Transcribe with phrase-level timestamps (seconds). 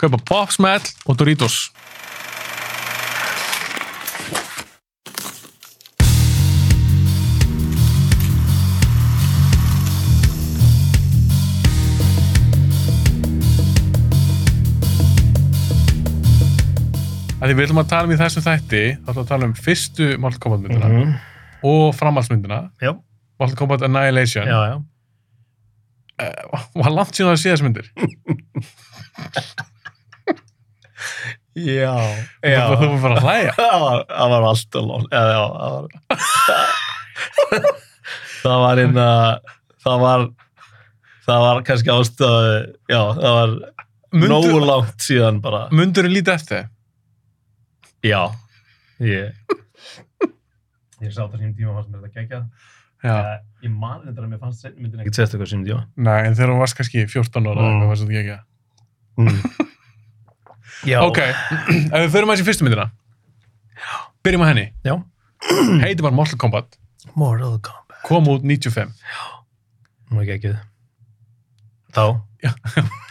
[0.00, 1.70] kaupa Pop Smell og Doritos.
[17.46, 19.52] Því við ætlum að tala um í þessum þætti, þá ætlum við að tala um
[19.66, 21.12] fyrstu Mortal Kombat myndina Mhm.
[21.62, 22.92] og framhaldsmyndina, Já,
[23.38, 24.46] Mortal Kombat Annihilation.
[24.46, 24.82] já, já.
[26.74, 27.90] Og hann langt síðan að sé þessu myndir.
[31.56, 31.92] Já,
[32.44, 33.52] Þú þú var bara að hlæja.
[33.60, 35.06] Það var, það alltaf lón.
[35.12, 35.86] Já, já, það var...
[38.42, 39.06] það var einna...
[39.86, 40.26] Það var...
[41.26, 42.56] Það var kannski ástöðu...
[42.92, 43.54] Já, það var
[44.26, 45.64] nógu langt síðan bara.
[45.74, 46.68] Mundur er lítið eftir.
[48.06, 48.20] Já.
[49.02, 49.32] Ég...
[51.02, 52.44] Ég sá þetta sínum tíma fannst mér þetta geggjað.
[53.04, 53.16] Já.
[53.16, 55.82] Eh, Ég man þetta að mér fannst myndin ekkert sérstaklega sínum tíma.
[56.06, 57.80] Nei, en þegar hún varst kannski 14 ára, Mm.
[57.80, 57.88] mm.
[57.90, 58.38] var þetta ekki.
[59.16, 59.72] Mm.
[60.84, 61.00] Já.
[61.06, 61.18] Ok,
[61.94, 62.90] ef við förum aðeins í fyrstu myndina.
[64.26, 64.66] Byrjum á henni.
[64.86, 64.96] Já.
[65.84, 66.76] Heiti bara Mortal Kombat.
[67.14, 68.00] Mortal Kombat.
[68.06, 68.92] Kom út 95.
[70.12, 70.60] Nú er geggjað.
[71.96, 72.04] Þá.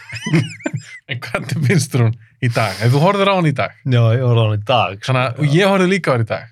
[1.06, 2.74] En hvernig finnst þér hún í dag?
[2.82, 3.74] Ef þú horfður á hann í dag.
[3.86, 4.96] Já, ég var á hann í dag.
[5.06, 6.48] Þannig að, og ég horfði líka á hann í dag.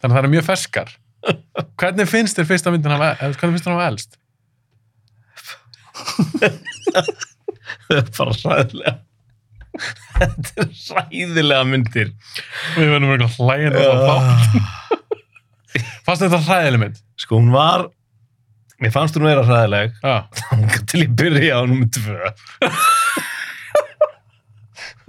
[0.00, 0.92] Þannig að það er mjög ferskar.
[1.80, 4.10] Hvernig finnst þér fyrsta myndin eða hvernig finnst þér hann hafa elst?
[7.90, 8.92] Það er bara ræðilega.
[10.20, 12.12] Þetta er ræðilega myndir.
[12.76, 14.14] Við verðum eitthvað hlægjandi og þá.
[16.06, 17.00] Fannst þetta hræðileg mynd?
[17.20, 17.86] Sko, hún var,
[18.82, 20.16] mér fannst hún vera ræðileg, Já.
[20.50, 22.32] þangað til ég byrja á nummer tvö.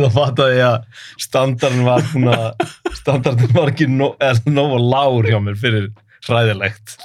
[0.02, 2.64] Það fattaði ég að standardin var að,
[2.98, 5.90] standardin var ekki nó, eða nógu lár hjá mér fyrir
[6.30, 6.96] ræðilegt.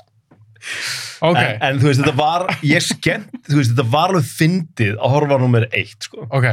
[1.24, 4.96] Ok, En, en þú veist, þetta var, ég skemmt, þú veist, þetta var alveg fyndið
[4.98, 6.26] að horfa á nummer eitt, sko.
[6.28, 6.48] ok.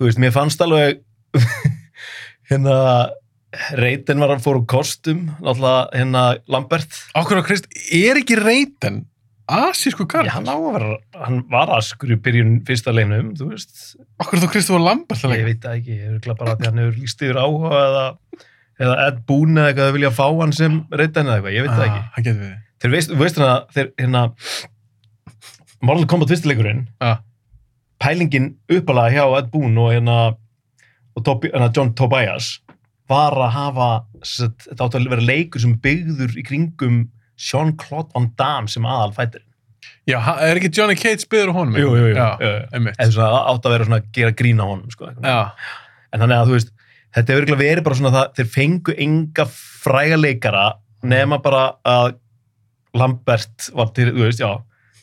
[0.00, 1.02] Þú veist, mér fannst alveg
[2.50, 2.76] hérna
[3.78, 9.02] reytin var að fóru kostum náttúrulega hérna Lambert Okkur á Krist, er ekki reyten
[9.50, 10.28] asísku Já, karl?
[10.30, 10.90] hann, á að vera,
[11.24, 15.64] hann var askur í byrjun fyrsta leinum, þú veist Okkur þú Kristofur Lambert ég veit
[15.64, 18.04] það ekki, ég er bara að hann hefur líst yfir áhuga eða,
[18.86, 21.74] eða Ed Boon eða eitthvað að vilja fá hann sem reytin eða eitthvað, ég veit
[21.74, 22.54] það ekki Það við.
[22.84, 24.22] þeir veist, þú veist hérna, þeir hérna
[25.90, 27.12] Mortal Kombat fyrstileikurinn Já.
[28.00, 30.18] Pælingin uppalega hjá Ed Boon og hérna
[31.16, 32.58] og Tobi, hérna John Tobias
[33.10, 33.88] var að hafa
[34.22, 36.98] sett, þetta átti að vera leikur sem byggður í kringum
[37.40, 39.44] Jean-Claude Van Damme sem aðal fætir
[40.08, 41.76] Já, er ekki Johnny Cage byður á honum?
[41.78, 42.92] Jú, jú, jú.
[43.00, 46.72] Eða átti að vera svona að gera grína honum sko, en þannig að þú veist
[47.16, 50.64] þetta hefur verið bara svona það þeir fengu enga fræga leikara
[51.02, 52.12] nema bara að
[52.98, 54.50] Lambert var til, þú veist, já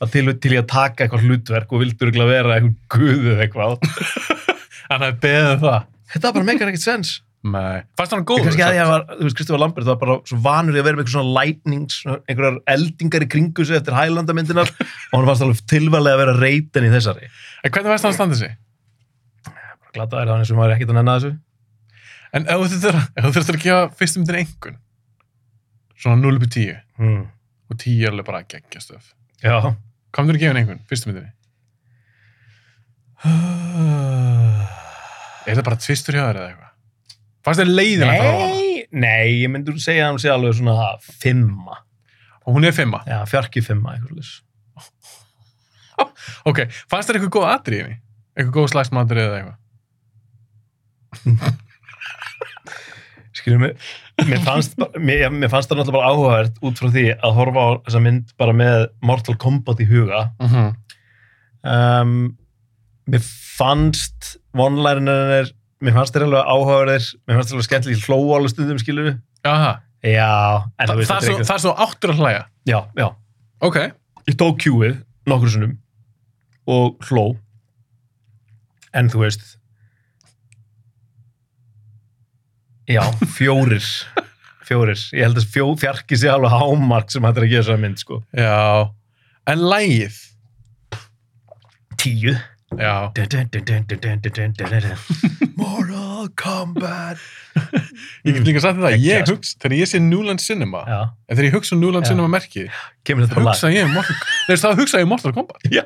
[0.02, 3.46] var til, til í að taka eitthvað hlutverk og vildi örugglega vera eitthvað guð eða
[3.46, 3.80] eitthvað
[4.92, 5.88] hann hefði beðið það.
[6.14, 7.16] þetta bara meikar ekkert sens
[7.48, 7.84] Nei.
[7.96, 8.50] Fannst hann góður?
[8.60, 11.04] að ég var, þú veist, Kristofur Lambert var bara svo vanur í að vera með
[11.06, 16.18] eitthvað svona lightnings, einhverjar eldingar í kringu sig eftir Highlander-myndinar og hann fannst alveg tilvælega
[16.18, 17.30] að vera reytin í þessari.
[17.62, 18.58] En hvernig veist hann að standa sig?
[19.96, 21.32] Glata er það eins og maður er ekkert að nenna þessu.
[22.42, 24.78] En ef þú þurftir ef þú þurftir að gefa fyrstum myndin engun,
[26.04, 27.24] svona 0 upp í 10, Hmm.
[27.72, 29.14] og 10 er alveg bara geggjastöf.
[29.46, 29.56] Já.
[30.18, 31.30] Hvað myndir að gefa henni engun, fyrstum myndinni?
[35.48, 36.72] Er það bara tvistur hjá þér eða eitthvað?
[37.46, 38.48] Fannst þér leiðin að horfa á hana?
[38.50, 41.76] Nei, nei, ég myndi að segja að hann sé alveg svona fimma.
[42.48, 43.00] Og hún er fimma.
[43.06, 44.34] Já, fjarki fimma, eitthvað leys.
[46.50, 48.02] Ok, fannst þér eitthvað góð atrið í henni?
[48.34, 49.58] Eitthvað góð slagsmatrið eða eitthvað?
[53.48, 53.78] Skiljum mig,
[54.28, 57.70] mér fannst, mér, mér fannst það náttúrulega bara áhugavert út frá því að horfa á
[57.88, 60.26] þessa mynd bara með Mortal Kombat í huga.
[60.42, 60.74] Mm -hmm.
[61.72, 62.18] um,
[63.08, 65.54] mér fannst vonlærinir
[65.84, 69.18] mér fannst þeir alveg áhugaverðir mér fannst þeir alveg skemmtilega hlóa alveg stundum skilur við
[70.04, 70.24] já,
[70.78, 72.44] Þa, það, er svo, það er svo áttur að hlæja.
[72.68, 73.08] já, já,
[73.62, 73.78] Ok.
[74.28, 74.98] ég tók kjúið
[75.30, 75.78] nokkur sinnum
[76.68, 77.38] og hló
[78.94, 79.58] en þú veist
[82.88, 83.04] Já,
[83.36, 83.84] fjórir.
[84.68, 88.00] Fjórir, ég held að fjó, fjarki sé alveg hámark sem hættir að gera svona mynd
[88.04, 88.22] sko.
[88.36, 88.88] Já,
[89.48, 90.24] en lægið
[91.98, 92.36] Tíu.
[92.78, 93.10] Já.
[95.58, 97.20] Moral Kombat.
[98.28, 101.00] Ég get líka að sagt þetta ég hugsa, þegar ég sé Newland Cinema Já.
[101.26, 102.12] en þegar ég hugsa um Newland Já.
[102.12, 105.64] Cinema merki um þá hugsa ég um Mortal, hugsa ég Mortal Kombat.
[105.72, 105.84] Já,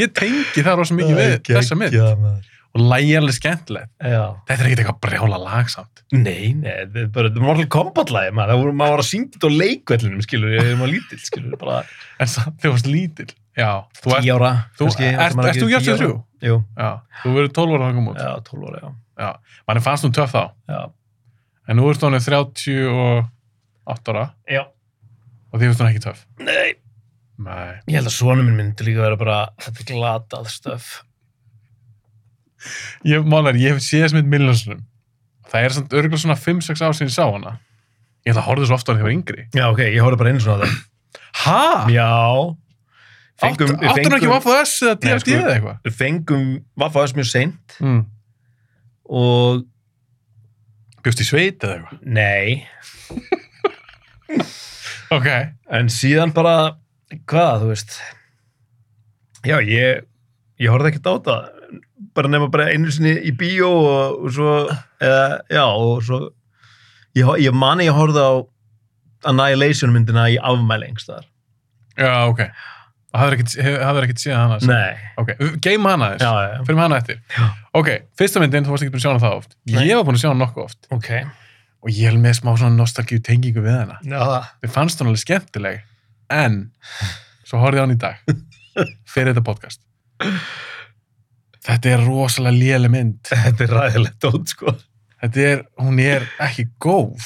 [0.00, 1.96] ég tengi það rosa mikið við þessa mynd.
[2.72, 3.90] Og lægi alveg skemmtilegt.
[4.00, 6.02] Þetta er ekkert eitthvað brjála lagsamt.
[6.12, 9.34] Nei, nei, þetta er bara þetta er Mortal Kombat lagi, maður, maður var að syngja
[9.36, 11.82] þetta á leikvellinum, skilur, ég er maður lítill, skilur, bara
[12.22, 13.28] En það, þú varst lítill.
[13.60, 15.98] Já, ert, tíu ára, þú, ert, ert þú hjartið ára?
[16.00, 16.14] þrjú?
[16.48, 16.90] Jú, Já,
[17.20, 18.22] þú verður 12 ára að koma út.
[18.24, 18.90] já, 12 ára, já.
[19.22, 20.44] Já, manni fannst þú töff þá.
[20.72, 20.80] Já,
[21.68, 24.64] En nú ert hún 38 ára já.
[25.52, 26.24] og því finnst hún ekki töff.
[26.40, 26.72] Nei,
[27.36, 27.76] Nei.
[27.86, 30.88] ég held að svona minn myndi líka vera bara, þetta er glatað stöf.
[33.08, 34.80] Ég, málar, ég hef séð þess mynd miljónsunum.
[35.52, 37.52] Það er samt örgulega svona 5-6 ár sinni ég sá hana.
[38.24, 39.42] Ég ætla að horfa þessu ofta ég var yngri.
[39.56, 40.72] Já, ok, ég horfði bara einu svona á það.
[41.42, 41.62] Hæ?
[41.96, 42.12] Já.
[43.42, 43.72] Áttu við
[44.06, 45.76] hún ekki Vaffa S eða Nei, DFD sko- eða eitthvað?
[45.88, 46.44] Við fengum
[46.78, 48.02] Vaffa þess mjög seint Mm.
[49.10, 49.52] og
[51.02, 51.98] Bjóst í sveit eða eitthvað?
[52.06, 52.62] nei,
[55.12, 55.26] Ok.
[55.72, 56.76] en síðan bara,
[57.28, 57.96] hvað, þú veist,
[59.44, 60.04] já, ég,
[60.62, 61.40] ég horfði ekkert á það,
[62.16, 64.52] bara nema bara einu sinni í bíó og, og svo,
[65.00, 66.18] eða, já, og svo,
[67.18, 68.32] ég, ég mani ég horfði á
[69.30, 71.28] Annihilation myndina í afmæli einhverstaðar.
[71.94, 72.40] Já, ok.
[73.12, 74.56] Hafður ekkert, hef- séð hana?
[74.66, 75.30] Nei, Ok,
[75.62, 76.24] geim hana þess.
[76.24, 77.18] já, já, Fyrir hana eftir.
[77.36, 77.48] Já.
[77.78, 79.54] Ok, fyrsta myndin, þú varst ekki búin að sjá hana það oft.
[79.68, 79.84] Nei.
[79.86, 80.88] Ég var búin að sjá hana nokkuð oft.
[80.90, 81.10] ok,
[81.82, 83.96] Og ég er með smá svona nostalgíu tengingu við hana.
[84.62, 85.80] Mér fannst hún alveg skemmtileg.
[86.30, 86.70] En,
[87.44, 88.36] svo horfði ég á hana í dag.
[89.12, 89.80] Fyrir þetta podcast.
[91.62, 93.20] Þetta er rosalega léleg mynd.
[93.28, 94.72] þetta er ræðilegt út, sko.
[95.22, 97.22] Þetta er, hún er ekki góð.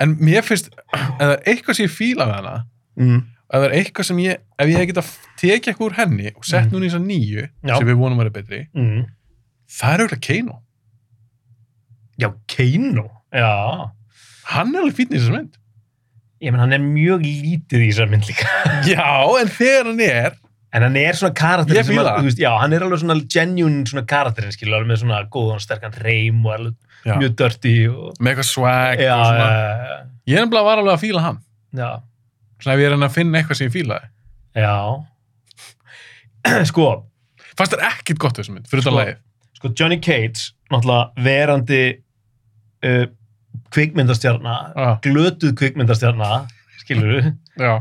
[0.00, 2.54] En mér finnst, ef það er eitthvað sem ég fíla við hana,
[2.98, 3.20] Mm.
[3.50, 6.44] ef það er eitthvað sem ég, ef ég hef getað tekið eitthvað úr henni og
[6.44, 6.72] sett Mm.
[6.72, 7.76] núna í þessa nýju, Já.
[7.78, 9.06] sem við vonum að vera betri, Mm.
[9.70, 10.56] það er auðvitað Keino.
[12.20, 13.90] Já, Keino, já.
[14.50, 15.56] Hann er alveg fínn í þessar mynd.
[16.42, 18.48] Ég menn, hann er mjög lítið í þessar mynd líka.
[18.88, 19.06] Já,
[19.40, 20.36] en þegar hann er,
[20.72, 22.26] En hann er svona karakter Ég sem að, það.
[22.28, 25.96] veist, já, hann er alveg svona genuine svona karakterinn, skilur, alveg með svona góðan, sterkan
[26.04, 26.76] reym og alveg
[27.08, 28.12] já, mjög dirty og...
[28.22, 29.48] með eitthvað swag Já, og svona.
[29.50, 29.98] já,
[30.30, 31.40] Ég er nefnilega var alveg að fíla hann.
[31.74, 31.88] já,
[32.60, 34.10] Svona ef ég er hann að finna eitthvað sem ég fílaði.
[34.60, 34.74] já.
[36.70, 36.86] sko,
[37.58, 38.94] Fannst þér ekkit gott þessum mynd, fyrir Sko.
[38.96, 39.18] lagið.
[39.58, 41.80] sko, Johnny Cage, náttúrulega verandi
[42.86, 43.02] uh,
[43.74, 46.30] kvikmyndastjarna, Já, glötuð kvikmyndastjarna,
[46.90, 47.30] skilur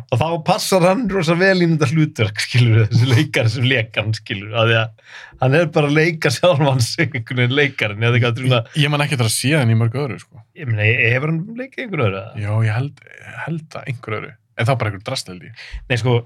[0.09, 4.53] og þá passar hann rosa vel í þetta hlutverk, skilur þessi leikar sem leikan, skilur
[4.59, 5.13] að því að
[5.43, 9.03] hann er bara að leika sjálfan sig einhvern veginn leikarinn, eða eitthvað svona Ég man
[9.05, 10.43] ekki eftir að sé hann í mörg öðru, sko.
[10.59, 12.23] ég meina, hefur hann leikið einhvern öðru?
[12.43, 14.33] Já, ég held, ég held að einhver öðru.
[14.59, 15.53] En þá bara einhver drastleldi.
[15.89, 16.17] Nei, sko,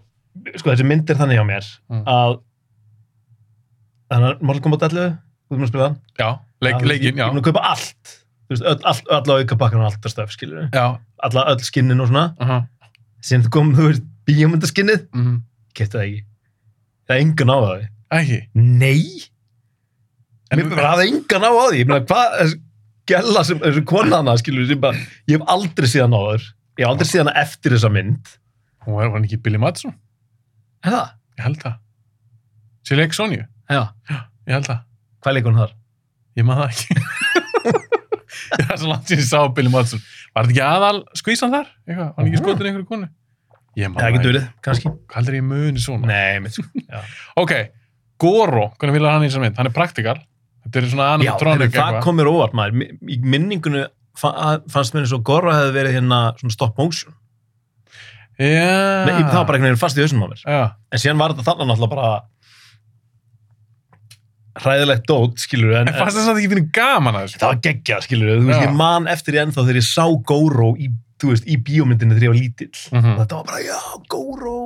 [0.58, 2.04] sko, þessi mynd er þannig hjá mér Mm.
[2.10, 2.40] að
[4.12, 5.14] þannig að Mortal Kombat 11,
[5.48, 6.30] þú erum að spila hann Já,
[6.66, 7.24] leik, Já, leikin, já.
[7.24, 8.14] Ég er búin að kaupa allt,
[8.48, 10.86] þú veist, öll, all, alla aukapakkan og allt það stöf, skilur Já,
[11.28, 12.58] alla, öll skinnin og svona aha,
[13.24, 15.40] síðan kom, þú veist, bíómyndaskinnið mhm.
[15.78, 16.22] kefti það ekki
[17.08, 18.36] það er engan á það Ekki.
[18.54, 19.24] Nei,
[20.54, 22.60] mér bara hafði engan á því ég meina, hvað, þessi
[23.10, 26.92] gælla sem, þessi konana, skilur sem bara, ég hef aldrei síðan á þur ég hef
[26.92, 28.36] aldrei síðan eftir þessa mynd
[28.84, 29.96] Hún var, hann ekki Billy Madison?
[30.84, 31.12] er það?
[31.38, 31.76] Ég held það.
[32.84, 33.46] Sér leik Sonju?
[33.72, 33.84] Já,
[34.44, 34.82] Ég held það.
[35.24, 35.76] hvað leikur hún þar?
[36.36, 36.96] Ég maður það ekki.
[38.58, 40.04] það er svo langt sem ég sá Billy Madison.
[40.34, 41.68] Var þetta ekki aðal skvísan þar?
[41.88, 42.08] Eitthvað?
[42.08, 43.08] Var hann ekki skotin einhverju konu?
[43.78, 46.10] Ég Það er ekki durið, kannski Hvað heldur ég muni svona?
[46.10, 47.00] Nei, mitt Já,
[47.42, 47.54] Ok,
[48.24, 49.58] Goro, hvernig vil hann í þessar mynd?
[49.58, 50.16] Hann er praktikal.
[50.64, 53.82] Þetta er svona Já animatronic heyrðu, það kom mér óvart maður Í- minningunni
[54.18, 57.18] fa- fannst mér eins og Gorra hefði verið hérna svona stop motion
[58.40, 59.06] Já.
[59.06, 60.62] Nei, það var bara einhvern veginn fast í hausnum á mér Já,
[60.94, 62.14] En síðan var þetta þannig náttúrulega bara
[64.60, 67.40] hræðilegt dót, skilur en, en fannst þess að ekki finnir gaman að þessu?
[67.42, 70.68] það var geggjað, skilur þú veist, ég man eftir því ennþá þegar ég sá Góró
[70.78, 70.90] í,
[71.22, 72.84] þú veist, í bíómyndinu þegar ég var lítill.
[72.94, 73.80] Mhm, þetta var bara, já,
[74.14, 74.58] Góró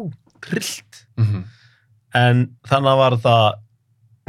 [0.44, 1.46] trillt, mhm.
[2.20, 3.48] en þannig var það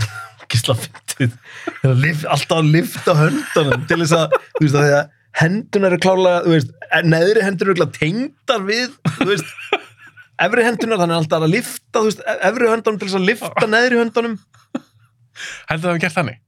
[0.52, 0.78] gísla
[1.18, 5.94] Þegar lif, alltaf að lifta höndunum til þess að, þú veist, að því að hendunar
[5.94, 6.70] eru klálega, þú veist,
[7.06, 9.50] neðri hendur eru klálega tengdar við, þú veist
[10.38, 13.98] efri hendunar, þannig alltaf að lifta, þú veist, efri höndunum til þess að lifta neðri
[13.98, 14.38] höndunum
[15.70, 16.38] Heldur það að við gert þannig?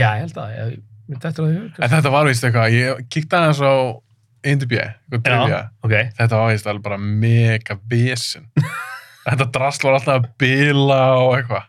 [0.00, 0.76] Já, ég held að, ég,
[1.10, 3.74] mér dættur að því En þetta var vist eitthvað, ég kíkti aðeins á
[4.50, 5.58] INDB, eitthvað trivia.
[5.84, 5.94] ok.
[6.20, 8.46] Þetta var vist alveg bara mega vesen.
[9.28, 11.66] þetta drasl var alltaf að bila og eitthvað.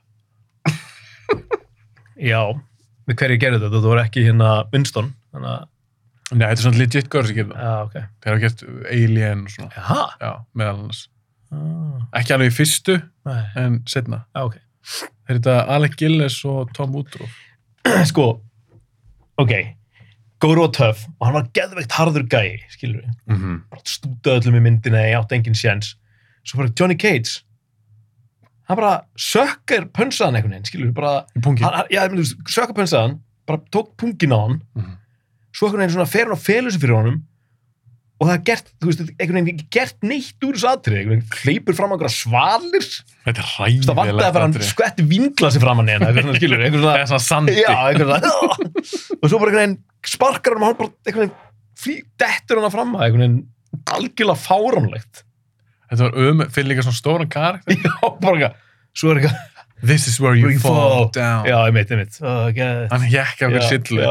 [2.31, 2.41] Já,
[3.09, 5.67] með hverju gerðu þetta, þú voru ekki hérna Winston, þannig að,
[6.31, 7.63] Nei, þetta er svona legit girl sem gerir það.
[7.65, 7.95] já, ok.
[8.23, 8.61] Þeir hafa gert
[8.95, 9.71] Alien og svona.
[9.75, 10.29] Jaha, Já,
[10.61, 11.01] meðal annars.
[11.51, 12.95] ah, Ekki alveg í fyrstu,
[13.27, 14.21] nei, en setna.
[14.31, 14.55] já, ok.
[15.31, 17.35] Þeir þetta Alec Gillis og Tom Woodruff.
[18.11, 18.25] Sko,
[19.39, 19.53] ok,
[20.41, 23.13] Góru og töff og hann var geðveikt harður gæi, skilur við.
[23.31, 23.53] Mhm.
[23.71, 25.93] Bara stútaði öllum í myndina, ég átti engin sjens.
[26.43, 27.43] Svo bara Johnny Cage,
[28.67, 31.63] hann bara sökkar pönsaðan einhvern veginn, skilur við, bara, Í pungi.
[31.63, 32.01] hann, já,
[32.49, 34.97] sökkar pönsaðan, bara tók pungin á hann, Mhm.
[35.55, 37.21] svo einhvern veginn svona fer hann og felur sig fyrir honum
[38.21, 41.21] og það er gert, þú veist, einhvern veginn ekki gert neitt úr þessu atrið, einhvern
[41.23, 42.85] veginn hleypur fram einhverja svalir,
[43.25, 44.69] Þetta er það vantaði ræðilegt að bara hann atriði.
[44.69, 47.55] skvetti vinglasi fram hann hérna, eitthvað skilur, einhvern Það svona, er svona sandi.
[47.57, 48.69] já, einhvern svona,
[49.21, 49.75] og svo bara einhvern veginn
[50.13, 51.35] sparkar hann og hann bara, einhvern veginn,
[51.81, 53.39] flý, dettur hann fram að, einhvern veginn,
[53.97, 55.23] algjörlega fáránlegt.
[55.91, 57.81] Þetta var um, fyrir líka svona stóran karakter.
[57.89, 58.61] Já, bara eitthvað,
[59.01, 59.47] svo er eitthvað,
[59.81, 61.07] This is where you We fall, fall.
[61.15, 61.47] down.
[61.49, 62.83] já, ég meit, ég meit, oh, okay.
[62.91, 64.03] Hann hjekk af hverju sillu.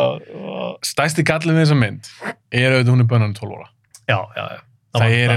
[0.83, 2.09] Stæsti gallin við þessa mynd
[2.51, 3.69] er auðvitað hún er bönnan 12 ára.
[4.11, 4.61] Já, já, já.
[4.99, 5.37] Það er það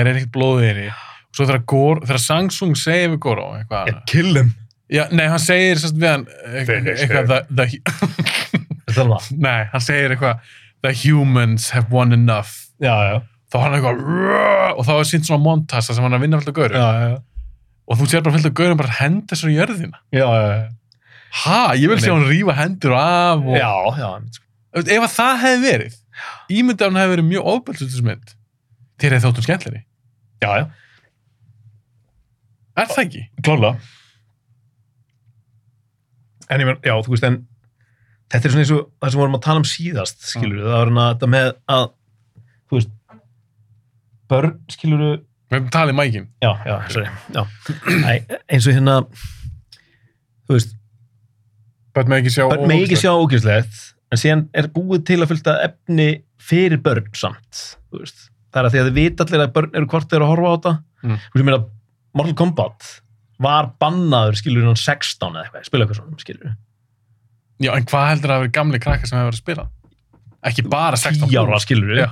[0.00, 0.88] er ekkert blóðið í henni.
[1.30, 3.84] Og svo þegar, Gor, þegar Samsung segir við Goro eitthvað.
[3.92, 4.48] Yeah, kill him.
[4.90, 7.42] Já, nei, hann segir sérst við hann eitthvað, Finish eitthvað það.
[9.38, 10.36] Nei, hann segir eitthvað
[10.82, 12.50] The humans have won enough
[12.82, 13.16] Já, já.
[13.52, 13.98] þá var hann eitthvað
[14.80, 16.88] og þá er sínt svona montassa sem hann er að vinna fullt af gaurum Já,
[17.04, 17.10] já,
[17.90, 20.30] og þú sér bara fullt af gaurum bara henda sér í jörðina já, já.
[21.44, 24.44] ha, ég vil sjá hann rífa hendur af og Já, já, sko.
[24.80, 25.94] ef að það hefði verið
[26.52, 28.34] ímyndið hann hefði verið mjög ofbeldsutismynd
[29.00, 29.82] þér hefði þóttum skemmtleri
[30.40, 30.66] já, já.
[32.80, 33.24] er það ekki?
[33.44, 33.78] Klálega.
[36.50, 37.36] En ég meina, já, þú veist, en
[38.30, 40.66] þetta er svona eins og það sem við vorum að tala um síðast, skilur við,
[40.66, 41.84] það var hérna þetta með að,
[42.70, 42.92] þú veist,
[44.30, 45.14] börn, skilur við,
[45.50, 47.42] hefum talið mækin já, já, sorry, já,
[48.06, 48.12] Æ,
[48.54, 48.96] eins og hérna,
[50.46, 50.76] þú veist,
[51.96, 55.30] börn með ekki sjá börn með ekki sjá ógæslegt, en síðan er búið til að
[55.32, 56.08] fylgta efni
[56.40, 60.08] fyrir börn samt, það er að því að þið vita allir að börn eru hvort
[60.10, 61.16] þeir eru að horfa á þetta, Mm.
[61.46, 61.58] meina,
[62.12, 62.88] Mortal Kombat
[63.40, 66.50] var bannaður, skilur hann 16 eða eitthvað, spila eitthvað svona, skilur
[67.60, 69.64] já, en hvað heldur að það verið gamli krakkar sem hefur verið að spila?
[70.50, 72.10] Ekki bara 16 10 ára skilur Já.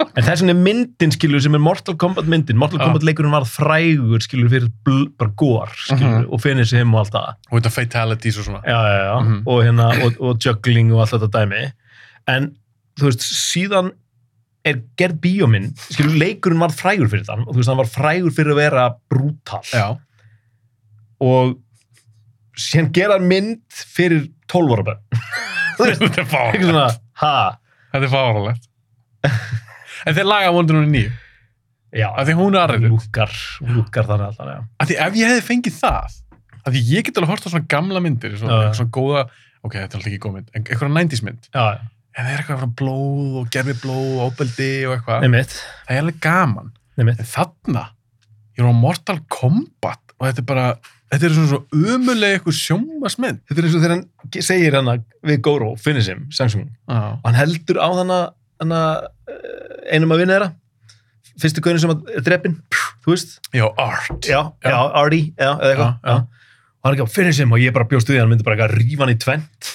[0.00, 2.58] En þess vegna er myndin skilur sem er Mortal Kombat myndin.
[2.60, 2.80] Mortal.
[2.84, 6.26] Kombat leikurinn var frægur skilur fyrir bl, bara gór skilur Mhm.
[6.32, 7.34] og finnir sig heim og allt það.
[7.50, 8.62] Og þetta fatalities og svona.
[8.64, 9.20] Já, já, já.
[9.24, 9.42] Mhm.
[9.46, 11.72] og hérna og, og juggling og allt þetta dæmi.
[12.28, 12.50] En
[12.98, 13.92] þú veist síðan
[14.66, 17.46] er gerð bíómynd skilur leikurinn var frægur fyrir þann.
[17.46, 19.62] Og þú veist hann var frægur fyrir að vera brútal.
[19.72, 19.96] Já,
[21.20, 21.56] og
[22.56, 25.00] síðan gera mynd fyrir 12 ára bönn
[25.76, 27.00] þú veist þetta er fáralegt
[27.92, 28.68] þetta er fáralegt
[30.06, 31.10] en þeir laga Wonder Woman 9
[31.96, 32.08] já.
[32.12, 33.34] Af því hún er aðrið lúkar,
[33.64, 34.62] lúkar þannig alltaf, já.
[34.78, 36.16] af því ef ég hefði fengið það
[36.66, 39.26] af því ég get alveg hort á svona gamla myndir svona, Já, svona góða,
[39.62, 41.66] ok, þetta er alltaf ekki góð mynd en eitthvað 90s mynd, Já,
[42.16, 45.28] ef það er eitthvað frá blóð og gerfi blóð og óbeldi og eitthvað,
[45.86, 46.72] það er alveg gaman.
[46.96, 47.20] Einmitt.
[47.20, 47.86] en þarna,
[48.56, 50.66] ég er á Mortal Kombat og þetta er bara
[51.12, 54.96] þetta er svona svo umulega eitthvað sjómasmynd Þetta er eins og þegar hann segir hana
[55.28, 58.32] við Goro, finish him, Samsung, og hann heldur á hana eh,
[58.62, 60.48] einum að vinna þeirra,
[61.42, 62.56] fyrstu gaurin sem að er drepin,
[63.04, 64.18] þú veist, já art.
[64.24, 66.16] Já, já, já, eða eitthvað, Já, já.
[66.16, 66.16] já.
[66.76, 68.46] Og hann er ekki að finish him og ég bara bjóst við að hann myndi
[68.46, 69.70] bara eitthvað að rífa hann í tvent.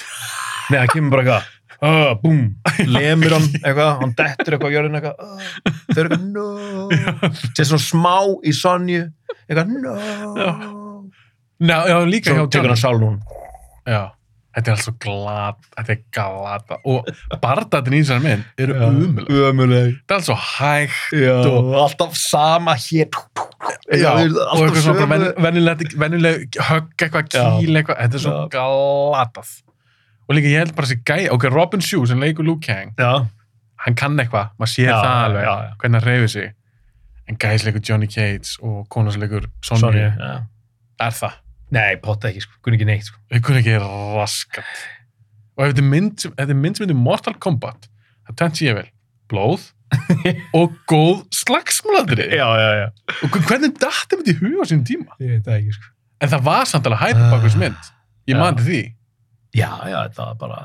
[0.71, 1.50] Nei, hann kemur bara eitthvað,
[1.81, 2.41] uh, búm,
[2.95, 6.45] lemur hann eitthvað, hann dettur eitthvað á jörðin eitthvað, uh, þau eru eitthvað, no,
[7.51, 8.15] sér svona smá
[8.47, 9.03] í Sonju,
[9.47, 9.95] eitthvað, no,
[11.61, 12.77] já, já líka hjá Johnny
[13.91, 14.01] já,
[14.55, 17.10] þetta er allt svo glad þetta er glata og
[17.43, 18.86] bardatin í þessari mynd eru Já.
[18.89, 19.91] umulega Ömuleg.
[20.01, 23.10] þetta er allt svo hægt Já, og alltaf sama hér
[23.91, 25.60] Já, er og eitthvað svona ven,
[26.01, 27.43] venjuleg högg eitthvað Já.
[27.62, 28.48] kýl eitthvað, þetta er svo Já.
[28.55, 29.51] glatað
[30.31, 33.25] og líka ég held bara þessi gæi, ok, Robin Shue sem leikur Luke Kang, Já,
[33.86, 35.72] hann kann eitthvað maður sér Já, það já, alveg, já, já.
[35.81, 36.51] hvernig hann reyfir sig
[37.31, 40.31] en gæis leikur Johnny Cage og konar sem leikur Sonny, Sonja já.
[41.08, 41.36] er það,
[41.72, 43.20] Nei, potta ekki, sko, kunni ekki neitt sko.
[43.32, 44.82] þau kunni ekki raskat
[45.58, 47.88] og ef þetta er mynd sem, ef þetta mynd sem heitir Mortal Kombat,
[48.28, 48.90] það tenti ég vel
[49.32, 49.70] blóð
[50.58, 52.86] og góð slagsmúladri Já, já, já
[53.28, 55.90] og hvernig datt þetta í huga á sínum tíma Ég veit það ekki, sko
[56.22, 57.88] En það var samt alveg hæpa bak þessu mynd.
[58.30, 58.38] Ég Já.
[58.38, 58.82] man til því.
[59.58, 60.60] Já, já, þetta var bara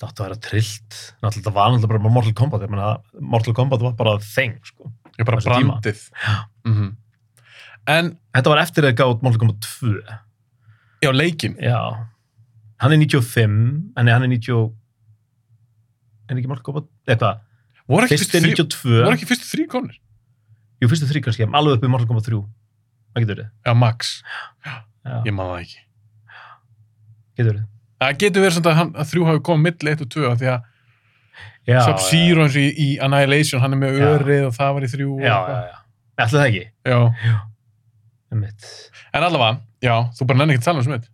[0.00, 2.88] Það átti að vera trillt Náttúrulega, þetta var náttúrulega bara Mortal Kombat Ég meina,
[3.34, 4.88] Mortal Kombat var bara þeng, sko
[5.20, 6.00] Ég bara brandið.
[6.24, 6.34] Já.
[6.64, 6.96] Mm
[7.88, 9.94] En, Þetta var eftir að gátt Mortal Kombat 2
[11.02, 11.56] já, leikin.
[11.62, 11.78] Já
[12.80, 14.70] Hann er 95, en hann er 90
[16.30, 17.40] En ekki Mortal Kombat Eða hvað?
[17.90, 19.96] Voru ekki Fyrst fyrstu 92 voru ekki fyrstu þrý konur?
[20.80, 22.40] Jú, fyrstu þrý kannski, alveg upp í Mortal Kombat 3
[23.10, 24.12] Það getur verið Já, Max.
[24.64, 24.76] Já,
[25.26, 25.80] Ég man það ekki.
[27.36, 27.66] getur verið
[28.00, 30.38] Það getur verið svona að, hann, að þrjú hafi komið milli 1 og 2 af
[30.40, 30.68] því að
[31.68, 34.06] Já, Sub-Zero eins og í, Annihilation, hann er með Já.
[34.16, 35.10] örið og það var í þrjú.
[35.20, 35.60] Já, eitthvað.
[35.60, 36.62] já, já Ætli það ekki?
[36.90, 36.98] já.
[38.30, 41.10] En allavega, já, þú bara nenni ekki að tala um sem þetta.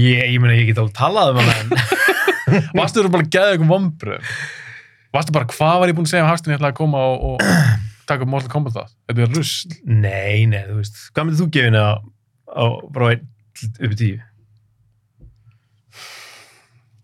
[0.00, 1.70] Ég, ég meina, ég get alveg talað um hana en
[2.78, 4.32] Varstu þú bara að geða eitthvað vombröð?
[5.14, 7.24] Varstu bara, hvað var ég búin að segja um Hafstein ég ætlaði að koma og,
[7.32, 7.44] og
[8.10, 8.92] taka upp Mortal Kombat það?
[9.10, 9.76] Þetta er rusl.
[9.90, 11.90] Nei, nei, þú veist, hvað myndir þú gefa henni á,
[12.50, 13.24] á frá einn
[13.58, 14.20] til- upp í tíu?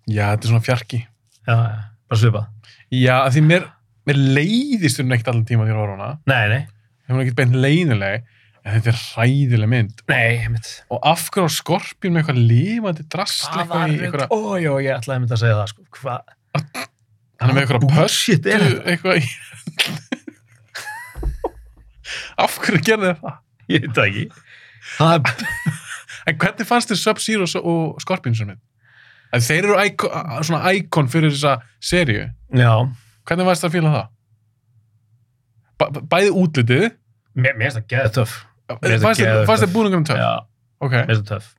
[0.07, 1.01] Já, þetta er svona fjarki.
[1.47, 2.47] Já, já, bara svipað.
[2.95, 3.67] Já, því mér,
[4.07, 6.11] mér leiðist hún ekkert allan tíma því að horfa á hana.
[6.31, 6.63] Nei, nei,
[7.07, 8.31] Það er ekkert beint leiðileg,
[8.67, 10.03] þetta er hræðileg mynd.
[10.11, 10.71] nei, einmitt.
[10.91, 14.73] Og af hverju á skorpjun með eitthvað lifandi drasl Hvað eitthvað í eitthvað, Ó, já,
[14.83, 15.89] ég ætlaði einmitt að segja það, sko.
[16.01, 16.21] Hvað?
[17.37, 18.83] hann er með eitthvað er þetta?
[18.91, 19.25] eitthvað í...
[22.47, 23.35] af hverju gerði það?
[23.73, 24.25] Ég veit ekki.
[24.97, 25.23] Það er,
[26.27, 28.63] En hvernig fannst þér Sub-Zero og Scorpion sem mynd?
[29.37, 30.11] Þeir eru íkon,
[30.47, 32.29] svona íkon fyrir þessa seríu.
[32.57, 32.73] já,
[33.27, 34.07] Hvernig varst það að fíla það?
[35.77, 36.85] Bæ, bæði útlitið,
[37.37, 38.37] mér finnst það geða töff.
[38.67, 39.23] Fannst
[39.63, 39.73] töff.
[39.73, 40.19] búningum töff?
[40.19, 40.47] Já,
[40.83, 41.53] mér finnst það töff.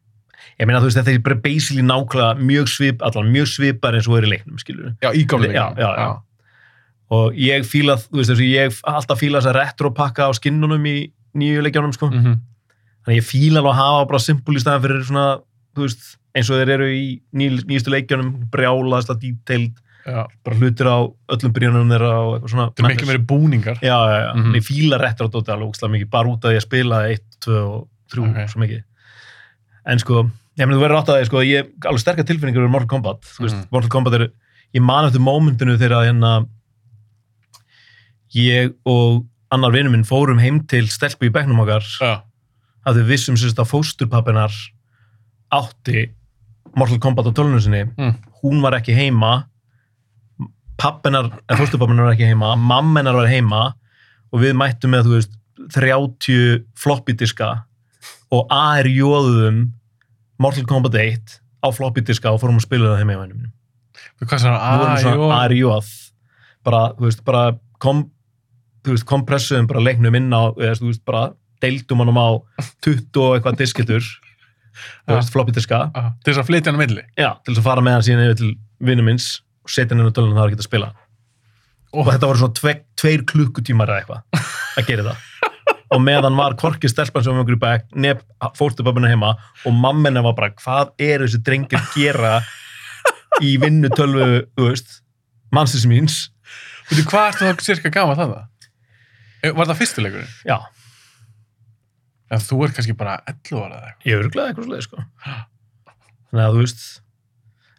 [0.57, 4.07] Ég meina, þú veist, þetta er bara basically nákvæmlega mjög svip, allan mjög svipar eins
[4.09, 6.07] og er í leiknum, skilur Já, í já, já.
[7.13, 10.87] Og ég fíla, þú veist, þess að ég alltaf fíla þess að retro-pakka á skinnunum
[10.89, 10.95] í
[11.37, 12.09] nýju leikjánum, sko.
[12.09, 12.39] Mm -hmm.
[13.05, 15.27] Þannig ég fíla alveg að hafa bara simpul í staðan fyrir svona,
[15.75, 20.55] þú veist, eins og þeir eru í ný, nýjustu leikjánum, brjálaðast að detailed, Já, bara
[20.55, 20.97] hlutir á
[21.35, 22.67] öllum byrjunum þeirra og eitthvað svona.
[22.71, 23.79] þetta er miklu meiri búningar.
[23.83, 24.33] Já, já, já.
[24.37, 24.53] Mhm.
[24.55, 27.87] Ég fíla retro-dóti alveg úkslega mikið, bara út af því að spila 1, 2 og
[28.07, 28.37] 3 Ok.
[28.53, 28.83] svo mikið.
[29.85, 30.23] En sko,
[30.57, 33.21] ég meni, þú verður átt að því, sko, ég alveg sterkar tilfinningur um Mortal Kombat.
[33.21, 33.67] Þú veist, Mhm.
[33.71, 34.29] Mortal Kombat eru,
[34.73, 36.47] ég man eftir mómentinu þegar hérna
[38.35, 42.21] ég og annar vinur minn fórum heim til stelpu í bekknum okkar Já,
[42.85, 44.51] að þau vissum sérst að fósturpappinar
[45.55, 46.09] átti
[46.75, 48.15] Mortal Kombat á tölunum sinni Mm.
[48.43, 49.47] hún var ekki heima
[50.79, 53.63] pappinar, eða fósturpappinar var ekki heima mammenar var heima
[54.31, 55.33] og við mættum með, þú veist,
[55.73, 57.49] 30 floppy diska
[58.33, 59.63] og AR-jóðum
[60.43, 63.47] Mortal Kombat 1 á floppy diska og fórum að spila það heima í vænum
[64.21, 64.45] hvað
[64.83, 65.01] erum það?
[65.05, 65.89] svona AR-jóð
[66.67, 67.43] bara, þú veist, bara
[67.81, 68.05] kom,
[68.85, 71.31] þú veist, kompressuðum bara leiknum inn á, þú veist, bara
[71.63, 72.29] deildum honum á
[72.85, 75.87] 20 og eitthvað disketur þú veist, floppy diska
[76.21, 77.03] Til þess að flytja hann á milli.
[77.17, 78.51] Já, til þess að fara með hann síðan yfir til
[78.91, 79.29] vinnu minns
[79.67, 80.91] og setja hann inn á tölunum það var ekki að spila
[81.91, 81.97] Ó.
[82.01, 84.47] og þetta voru svona tve, tveir klukkutímar eða eitthvað
[84.79, 85.25] að gera það
[85.95, 89.33] og meðan var korki stelpan sem var í bekk nefn fórstupöpunni heima
[89.67, 92.39] og mammenni var bara hvað eru þessi drengir gera
[93.43, 94.71] í vinnu tölvu þú
[95.53, 96.17] mannsins míns
[96.87, 98.33] Veitu, hvað ertu þá cirka gaman það?
[99.57, 100.29] Var það fyrstileikurinn?
[100.47, 100.57] já,
[102.27, 104.07] En þú er kannski bara 11 ára eða eitthvað.
[104.07, 105.03] ég er örglega eitthvað svoleið sko.
[106.27, 106.81] þannig að þú veist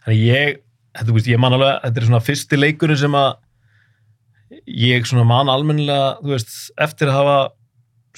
[0.05, 0.61] þannig að ég
[0.99, 3.31] þetta, veist, ég man alveg, þetta er svona fyrsti leikurinn sem að
[4.67, 7.39] ég svona man almennilega, þú veist eftir að hafa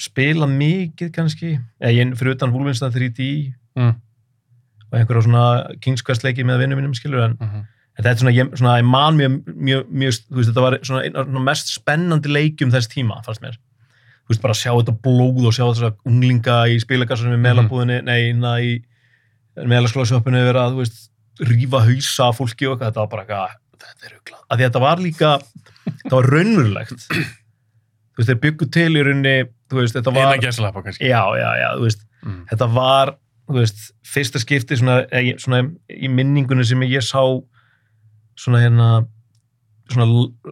[0.01, 3.27] spilað mikið kannski, eða ég fyrir utan Wolfenstein 3D
[3.71, 3.93] Mm.
[4.91, 5.43] og einhverja svona
[5.79, 7.65] King's Quest leiki með vinnum mínum skilur en, Mm -hmm.
[7.97, 10.79] en þetta er svona, ég, svona, ég man mjög, mjög, mjög þú veist, þetta var
[10.83, 15.01] svona einn mest spennandi leikjum þess tíma, fannst mér þú veist, bara að sjá þetta
[15.01, 18.83] blóð og sjá þessa unglinga í spilakassunum í meðlabúðinni, nei, inna í
[19.55, 21.10] meðlaskólasjóppinu vera að, þú veist,
[21.49, 25.01] rífa hausa af fólki og þetta var bara eitthvað, þetta er auklað, að þetta var
[25.01, 25.31] líka
[25.87, 29.35] þetta var raunverulegt þú veist, þeir byggu til í rauninni
[29.71, 31.07] þú veist, þetta var, Eina gæsalappa kannski.
[31.09, 32.43] já, já, já, þú veist Mm.
[32.51, 33.09] þetta var,
[33.49, 37.23] þú veist, fyrsta skipti svona, eh, svona í minningunni sem ég sá
[38.37, 38.89] svona hérna
[39.89, 40.05] svona,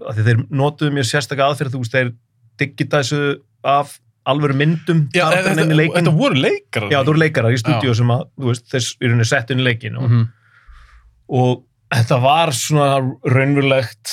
[0.10, 2.10] að þeir notuðu mjög sérstaka aðferð, þú veist, þeir
[2.58, 3.20] digitæsu
[3.64, 5.54] af alvöru myndum Já, þetta,
[5.94, 6.90] þetta voru leikarar.
[6.90, 9.62] Já, það voru leikarar í stúdíu sem að, þú veist, þess í rauninni sett inn
[9.62, 10.28] í leikin og, Mm
[11.30, 12.88] og þetta var svona
[13.34, 14.12] raunverulegt,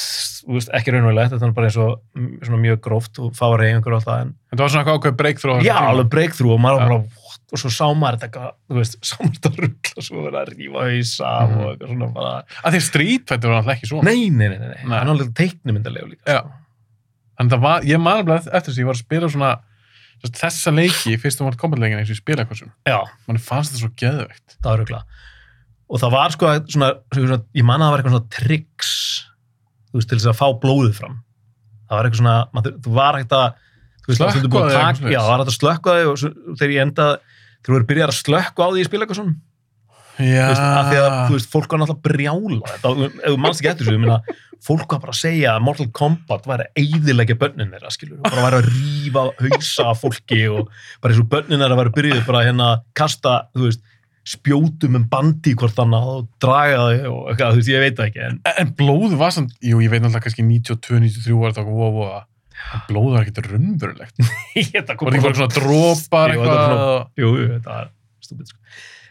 [0.48, 3.96] veist, ekki raunverulegt, þetta var bara eins og mm, svona mjög gróft og fára einhver
[3.96, 5.62] og alltaf, en Þetta var svona eitthvað ákveð breakthrough.
[5.66, 7.42] já, alveg breakthrough og maður var bara, what?
[7.52, 10.87] og svo sá maður þetta þú veist, sá maður þetta ruggla svo verið að rífa
[10.87, 11.59] hausa Mhm.
[11.61, 12.33] og eitthvað svona bara,
[12.64, 14.05] Að því Street Fighter var alltaf ekki svona.
[14.09, 16.40] nei, nei, nei, nei, hann var alveg teiknumyndalegu líka, Já.
[16.40, 16.50] sko.
[17.37, 19.52] Þannig það var, ég man alveg eftir þess að ég var að spila svona
[20.26, 22.98] þessa leiki fyrstum vart kombatleikin eins og ég spila eitthvað já,
[23.29, 24.57] Manni fannst þetta svo geðveikt.
[24.62, 25.02] það var ruggla
[25.87, 28.92] og það var sko svona, svona ég man að það var eitthvað svona tricks
[29.90, 31.16] þú veist, til þess að fá blóðið fram.
[31.87, 33.49] Það var eitthvað svona, maður, þú var ekkert að
[34.03, 36.33] þú veist, það var búið að já, það var hægt að slökka þig og svo,
[36.55, 39.42] þegar ég enda þegar þú eru byrjað að slökka á því í spila eitthvað svona
[40.16, 40.49] Já.
[40.49, 43.85] af því að, þú veist, fólk var náttúrulega brjála þetta, ef þú mannst ekki eftir
[43.85, 47.75] þessu, ég meina fólk var bara að segja að Mortal Kombat væri að eyðileggja börnin
[47.75, 50.70] þeirra, skilur, bara væri að rífa hausa fólki og
[51.03, 53.85] bara eins og börnin þeirra væri byrjuð bara hérna að kasta, þú veist,
[54.27, 57.99] spjótum um bandi í hvort annað og draga þau og eitthvað, þú veist, ég veit
[58.01, 61.55] það ekki, en En blóðu var samt, jú, ég veit náttúrulega kannski 92, 93 var
[61.55, 62.21] okkur voða voða.
[62.75, 64.17] En blóðu var ekkert raunverulegt.
[64.75, 67.07] þetta Var bara svona drópar Jú, eitthvað?
[67.23, 67.91] jú, þetta var
[68.27, 68.59] stúpid, sko.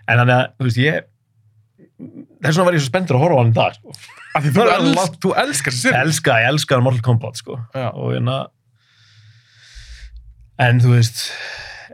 [0.10, 1.08] En þannig að, þú veist, ég,
[2.44, 3.96] þess vegna var ég svo spenntur að horfa á hann í sko.
[4.36, 5.96] Af því þú, Það er els, langt- þú elskar sér.
[6.02, 7.56] elska, ég elska Mortal Kombat sko.
[7.72, 7.88] Já.
[7.96, 8.40] og hérna
[10.66, 11.24] en þú veist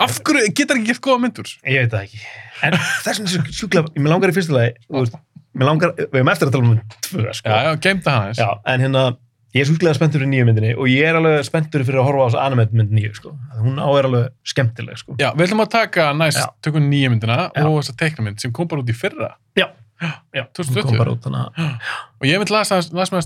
[0.01, 1.49] Af hverju getur ekki gert góða myndur?
[1.65, 2.21] ég veit það ekki
[2.67, 5.15] en þess vegna er svo sjúklega, mér langar í fyrsta lagi þú veist,
[5.57, 7.49] mér langar, við hefum eftir að tala um tvö sko.
[7.49, 8.39] Já, já, geimta hann eins.
[8.39, 9.01] Já, en hérna
[9.51, 12.21] ég er sjúklega spenntur fyrir nýju myndinni og ég er alveg spenntur fyrir að horfa
[12.23, 13.33] á þessu animate mynd nýju sko.
[13.59, 15.17] hún á er alveg skemmtileg sko.
[15.19, 16.45] Já, við ætlum að taka næst, Já.
[16.63, 17.65] tökum nýja myndina Já.
[17.67, 19.33] og þessa teiknumynd sem kom bara út í fyrra.
[19.59, 19.67] já,
[20.33, 20.87] já, hún 2020.
[20.87, 21.51] kom bara út þannig að
[22.21, 23.25] Og ég myndi lasa, lasa með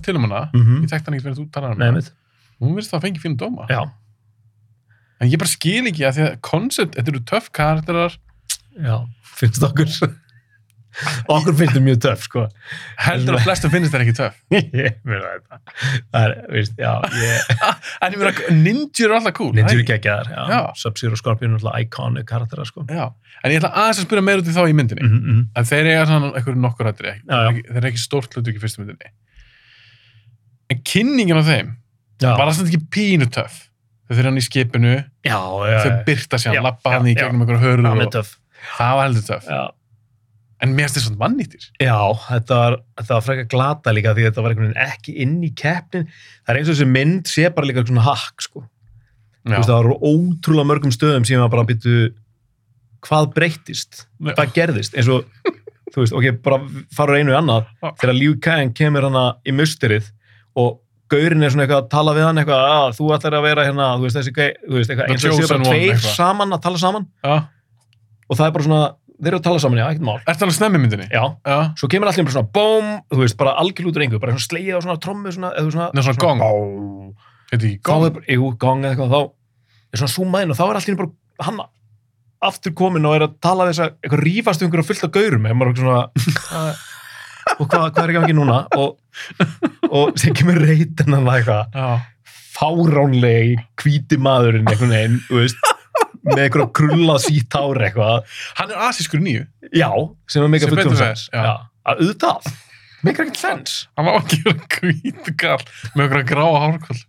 [5.25, 8.19] En ég bara skil ekki að því að koncept, þetta eru töff karakterar,
[8.77, 8.95] já,
[9.39, 9.89] finnst okkur
[11.27, 12.43] okkur finnst þetta mjög töff sko.
[13.03, 14.37] heldur að flestum finnst þetta ekki töff.
[14.55, 15.59] ég meina þetta
[16.13, 17.51] það er, veist, já, ég
[18.05, 19.51] En ég meina, ninjur er alltaf cool.
[19.57, 19.87] Eru ekki?
[19.91, 20.59] geggjaðar, já, Já.
[20.83, 22.85] Sub-Zero Scorpion er alltaf iconic karakterar sko.
[22.87, 23.09] Já,
[23.41, 25.05] en ég ætla aðeins að spyrja meira út í þá í myndinni.
[25.09, 25.43] mm -hmm.
[25.55, 27.15] En þeir eiga svona einhverju nokkur já.
[27.25, 29.11] Þeir eru ekki stórt hlutu ekki fyrstu myndinni.
[30.69, 31.75] En kynningin á þeim
[32.23, 33.65] var samt ekki pínu töff.
[34.05, 34.91] Þau fyrir hann í skipinu,
[35.25, 38.19] já, já, þau byrta sér, lappa hann í gegnum einhverju já, og
[38.77, 39.47] það var heldur töff.
[39.49, 39.63] já,
[40.63, 41.65] En mér finnst þetta svona mannýttir.
[41.83, 41.97] Já,
[42.29, 42.75] þetta var,
[43.09, 46.05] var frekar glata líka því þetta var einhvern veginn ekki inn í keppnin.
[46.45, 48.63] Það er eins og þessi mynd sé bara líka svona hakk, sko.
[49.45, 51.97] Veist, það var ótrúlega mörgum stöðum sem að bara byttu
[53.05, 54.95] hvað breyttist, hvað gerðist.
[54.97, 55.27] Eins og,
[55.91, 56.61] þú veist, ok, bara
[56.95, 57.67] farur einu í annað.
[57.99, 60.07] Þegar Liu Kang kemur hana í musterið
[60.57, 60.79] og
[61.11, 63.87] gaurinn er svona eitthvað að tala við hann eitthvað, að þú ætlar að vera hérna,
[63.95, 67.05] þú veist, þessi þú veist, eitthvað, eins og chosen bara tveir saman að tala saman
[67.25, 67.35] já.
[68.29, 68.81] og það er bara svona,
[69.19, 70.17] þeir eru að tala saman, já, ekkert mál.
[70.25, 71.07] Ertu alveg snemmi í myndinni?
[71.13, 71.57] Já, Já.
[71.77, 74.47] svo kemur allir bara svona bóm, þú veist, bara algjörl út úr engu, bara svona
[74.47, 76.39] slegið á svona trommu svona, eða svona, Nei, svona gong.
[76.41, 77.13] bóm.
[77.53, 78.07] Þetta gong?
[78.09, 79.21] er bara, jú, gong eða eitthvað, þá
[79.93, 81.63] er svona zoomað inn og þá er allir bara hann
[82.45, 85.45] aftur komin og er að tala þess að eitthvað rífast um einhverju fullt af gaurum
[87.45, 88.57] eða maður er svona "Hvað- og hvað, hvað er ekki ekki núna?
[88.75, 88.97] Og,
[89.91, 92.03] og sem kemur reytin hann eitthvað.
[92.55, 95.17] Fáránlegi hvíti maðurinn einhvern veginn,
[96.25, 98.23] með einhverja krullað sítt hár eitthvað.
[98.59, 99.45] Hann er asískur nýju.
[99.75, 99.89] já,
[100.31, 102.53] sem er mega fer, sens að auðvitað.
[103.05, 107.03] Meikar ekkert sens Hann var ekki verið hvítu kall með okkur gráa hárkvöld.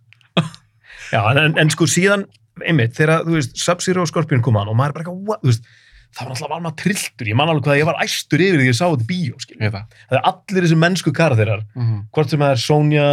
[1.07, 2.25] Já, en, en, sko síðan,
[2.61, 5.49] einmitt, þegar, þú veist, Sub-Zero og Scorpion kom hann og maður er bara eitthvað, þú
[5.53, 5.69] veist,
[6.17, 8.77] það var alltaf alveg trilltur, ég man alveg hvað ég var æstur yfir því ég
[8.79, 9.57] sá þetta bíó, skil.
[9.61, 10.01] Ég veit það.
[10.17, 12.01] Er allir þessi mennsku karakterar, Mm -hmm.
[12.13, 13.07] hvort sem það er Sonja,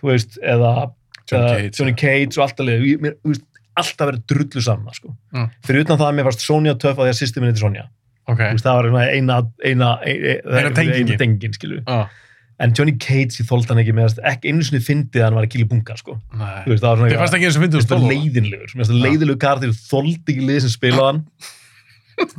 [0.00, 0.72] þú veist, eða
[1.30, 1.70] Johnny Cage.
[1.78, 3.44] Johnny Cage og alltaf leið, mér, þú veist,
[3.76, 5.14] alltaf verið drullu saman, sko.
[5.34, 5.48] Mm.
[5.64, 7.86] Fyrir utan það að mér varst Sonja töff að því að sýsti minni til Sonja.
[8.28, 8.38] Ok.
[8.38, 11.08] Þú veist, það var eina, eina, eina, Eina tengingin.
[11.08, 11.80] eina tengingin, skilu.
[11.86, 12.08] Já.
[12.60, 15.44] En Johnny Cage, ég þólt hann ekki með, ekki einu sinni fyndið að hann var
[15.44, 16.20] að kýla bunga, sko.
[16.68, 19.02] Veist, það var svona Þið fannst ekki og Mér fyndið leiðinlegur, Já.
[19.02, 21.24] leiðinlegur karakter þóldi ekki lið sem spilaði hann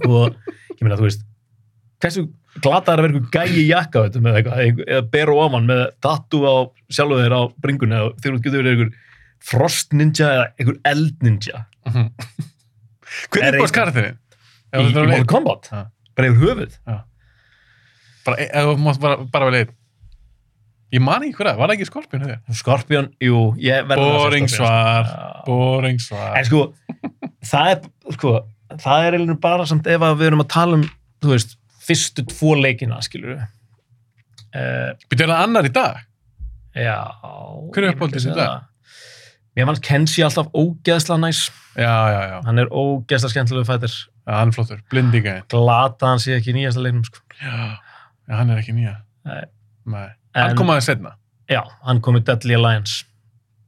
[0.08, 0.36] og
[0.76, 1.24] ég meina, þú veist
[2.04, 2.26] hversu
[2.64, 6.42] glata er að vera einhver gæi jakka veitum, eða eitthvað, eða bera ofan með tattu
[6.48, 6.56] á
[6.94, 8.92] sjálfu þeir á bringunni eða þegar þú getur verið einhver
[9.46, 12.08] frost ninja eða einhver eld ninja Mhm.
[13.32, 14.16] Hver Er er búið karakterinn?
[14.74, 15.82] í, í Mortal Kombat, Já.
[16.18, 16.78] bara yfir höfuð
[18.26, 19.74] Bara, e- ef þú mátt bara, bara vel einn.
[20.96, 22.24] Ég man ekki hver að, var það ekki skorpjón?
[22.58, 25.46] Skorpion, jú, ég verður að segja Boring svar, sko.
[25.46, 26.38] Boring svar.
[26.40, 26.62] en sko,
[27.52, 28.32] það er sko,
[28.74, 30.86] það er eiginlega bara samt ef að við erum að tala um,
[31.26, 33.44] veist fyrstu tvo leikina, skilur við
[34.56, 35.98] Býttu er það annar í dag?
[36.76, 36.96] Já.
[37.76, 38.64] Hver er í segja dag?
[39.56, 41.46] Mér fannst Kenshi alltaf ógeðsla næs.
[41.80, 42.38] Já, já, já.
[42.44, 43.94] Hann er ógeðsla skemmtilegu fættir.
[44.26, 44.82] Já, hann er flottur.
[44.92, 45.46] Blindingæðin.
[45.52, 47.22] Glata hann sé ekki í nýjasta leiknum, sko.
[47.40, 47.54] Já,
[48.28, 48.96] já, hann er ekki nýja.
[49.28, 49.44] Nei.
[49.94, 50.08] Nei.
[50.36, 51.14] Hann En- kom aðeins setna.
[51.52, 53.06] Já, hann kom í Deadly Alliance.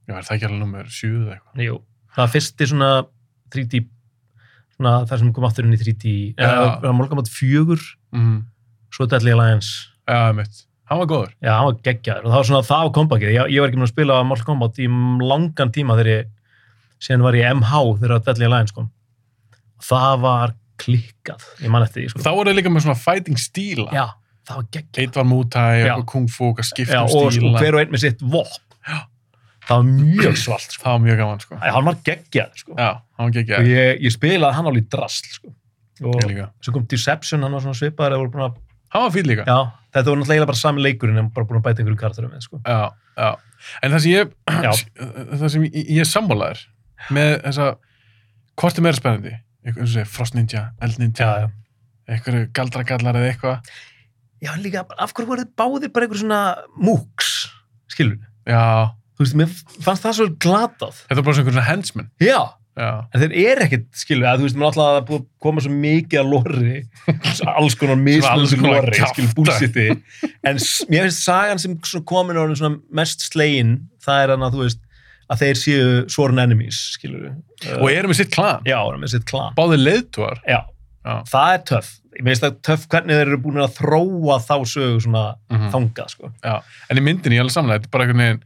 [0.07, 1.63] Já, er það ekki alveg nummer 7 eða eitthvað?
[1.67, 1.77] Jú.
[2.17, 2.91] Það fyrsti svona
[3.55, 3.83] 3D,
[4.77, 6.13] svona það sem kom aftur inn í 3D.
[6.37, 6.45] Já.
[6.47, 7.81] Eða, það var málgamat fjögur,
[8.13, 8.37] Mm.
[8.93, 9.87] svo Deadly Alliance.
[10.07, 10.63] Já, mitt.
[10.87, 11.31] Hann var góður.
[11.43, 12.23] Já, hann var geggjaður.
[12.25, 13.31] Og það var svona það á kompakið.
[13.35, 14.87] Ég, ég var ekki með að spila Mortal Kombat í
[15.27, 16.29] langan tíma þegar ég,
[17.03, 18.87] síðan var ég MH þegar Deadly Alliance kom.
[19.83, 21.43] Það var klikkað.
[21.61, 22.19] Ég man eftir því, sko.
[22.23, 23.89] Þá voru þeir líka með svona fighting stíla.
[23.91, 24.05] Já,
[24.47, 25.01] það var geggjað.
[25.03, 27.51] Eitt var eitthvað Kung Fu, skipta Já, og, stíla.
[27.51, 28.63] og hver og einn með sitt vopn.
[29.67, 30.83] Það var mjög svalt, sko.
[30.85, 31.55] Það var mjög gaman, sko.
[31.59, 35.53] Æ, hann var geggjaður, var Og ég, ég spilaði hann alveg drasl, sko.
[36.06, 36.21] Og
[36.62, 37.89] svo kom Deception, hann var svona
[38.47, 38.58] að,
[38.93, 39.43] Hann var fín líka.
[39.43, 39.58] já,
[39.91, 42.60] þetta voru náttúrulega bara sami leikurinn, en bara búin að bæta einhverju karakterum með, sko.
[42.63, 43.30] Já, já.
[43.84, 44.32] En það sem ég,
[45.41, 46.62] það sem ég, ég sammálaður
[47.17, 47.67] með þessa,
[48.62, 49.34] hvort er meira spennandi?
[49.65, 51.32] Eitthvað, eins og segja, Frost Ninja, Eld Ninja,
[52.08, 53.71] eitthvað galdragallar eða eitthvað.
[54.45, 56.41] Já, en líka, af hverju voru þið báðir bara einhver svona
[56.80, 57.34] múks,
[57.91, 58.21] skilur?
[58.47, 60.97] Já, Þú veist, mér fannst það svo glatað.
[61.10, 62.10] þetta er bara svona hensman.
[62.21, 62.38] Já,
[62.77, 62.89] Já.
[63.13, 66.27] en þeir eru ekkert, skilur, að þú veist, maður alltaf að koma svo mikið að
[66.29, 66.75] lorri
[67.57, 67.97] alls konar
[68.61, 69.85] konar lorri, skilur, búlsiti
[70.45, 70.59] en
[70.93, 71.73] mér finnst sagan sem
[72.05, 73.71] komin svona mest slegin
[74.05, 74.81] það er að, þú veist,
[75.27, 77.31] að þeir séu sworn enemies, skilur
[77.81, 78.61] Og erum við sitt klan.
[78.69, 79.57] já, með sitt klan
[80.45, 80.61] já,
[81.07, 81.15] Já.
[81.33, 85.01] það er töff mér finnst það töff hvernig þeir eru búin að þróa þá sögu
[85.05, 85.67] svona Mhm.
[85.73, 86.31] þangað, sko.
[86.89, 88.43] En í myndinni, ég alveg samlega, þetta er bara einhvern veginn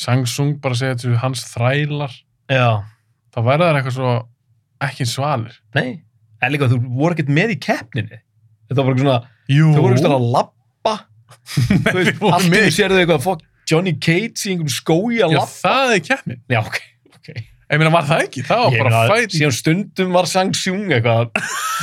[0.00, 2.12] Sangsung bara segja þetta séu hans þrælar.
[2.50, 2.68] já,
[3.30, 4.14] Þá verða það eitthvað svo
[4.86, 5.56] ekki svalir.
[5.76, 5.90] nei,
[6.40, 9.18] en líka þú voru ekkert með í keppninni þetta var bara svona
[9.50, 9.68] Jú.
[9.74, 10.94] Þau voru ekki að labba
[11.50, 15.54] Þú veist, í einu sérðu eitthvað fuck, Johnny Cage í einhverjum skói að Já, labba
[15.60, 16.40] það er keppnin.
[16.50, 16.78] Já, ok,
[17.18, 17.30] ok
[17.70, 18.42] Ég meina, var það ekki?
[18.48, 19.34] Það var Ég bara meina, fight.
[19.36, 21.30] Síðan stundum var Sang Sjung eitthvað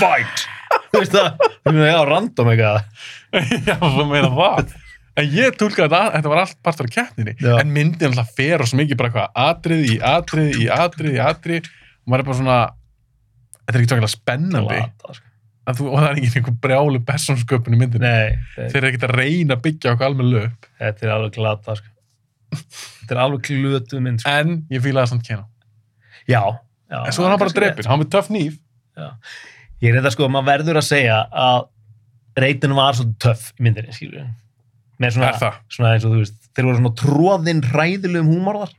[0.02, 0.44] Fight
[0.92, 1.30] Þú veist það,
[1.64, 2.82] þú meina, já, random eitthvað
[3.70, 4.76] Já, þú meina það.
[5.18, 7.34] En ég tólkaði þetta, þetta var allt partur af keppninni.
[7.42, 7.54] Já.
[7.58, 11.24] En myndin alltaf fer og svo mikið bara eitthvað atriði í atriði í atriði í
[11.26, 11.72] atriði.
[12.04, 12.58] Og maður er bara svona,
[13.64, 14.78] þetta er ekki tókilega spennandi.
[14.84, 15.26] Glata, sko.
[15.68, 18.08] Að Þú, og það er ekki einhver brjálu persónsköpun í myndinni.
[18.08, 20.70] Nei, þetta Þeir eru ekkert að reyna að byggja okkur almenn upp.
[20.80, 21.92] þetta er alveg glata sko.
[22.54, 24.38] Þetta er alveg klötuð mynd sko.
[24.38, 25.44] En ég fílaði samt kena.
[26.30, 26.40] Já,
[26.88, 27.90] já En svo er hann bara drepin.
[27.90, 28.56] Hann með töff nýf.
[29.82, 31.66] Ég er þetta sko, maður verður að segja að
[32.40, 34.24] reytin var svolítið töff í við.
[34.24, 34.47] Með
[35.14, 35.58] svona, það?
[35.74, 38.72] svona eins og þú veist, þeir voru svona tróðinn hræðilegum húmor þar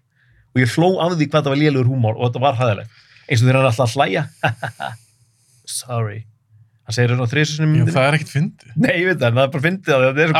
[0.54, 3.04] og ég hló af því hvað það var lélugur húmor og þetta var hræðilegt.
[3.28, 4.24] Eins og þeir eru alltaf að hlæja.
[5.78, 6.18] Sorry.
[6.88, 7.94] Hann segir það svona þrisunum Jú, myndinni.
[7.98, 8.68] það er ekkert fyndið.
[8.80, 10.30] Nei, ég veit það, en það er bara fyndið að þetta er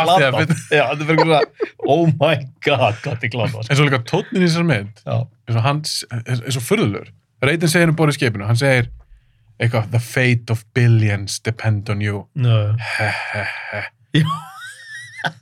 [1.03, 1.67] svo glata.
[1.93, 3.64] oh my god, þetta er glata.
[3.69, 7.11] En svo líka tónnin í þessar mynd, eins og furðulegur.
[7.45, 8.88] Reytin segir um borðið skipinu, hann segir
[9.61, 12.25] eitthvað, the fate of billions depend on you.
[12.35, 12.73] no.
[12.97, 14.25] He, he, he.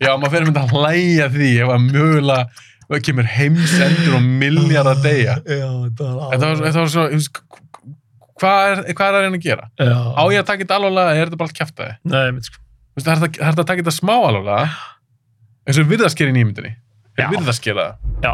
[0.03, 0.11] Já.
[0.16, 5.01] Maður fyrir mynd að hlæja því ef að mögulega það kemur heimsendur og miljard að
[5.07, 5.37] deyja.
[5.61, 7.40] Já, þetta var var, þetta var svo, þú veist,
[8.42, 9.68] hvað er, er að reyna að gera?
[9.81, 9.96] Já.
[9.96, 11.96] Á ég að taka þetta alvarlega eða er þetta bara allt kæftæði?
[12.12, 12.61] Nei, mitt sko.
[12.62, 14.68] Þú veist, það er þetta- það að taka þetta smá alvarlega
[15.66, 16.75] eins og virðaskeri í nýmyndinni.
[17.16, 17.25] Já.
[17.27, 18.20] Er virðaskera það?
[18.22, 18.33] Já.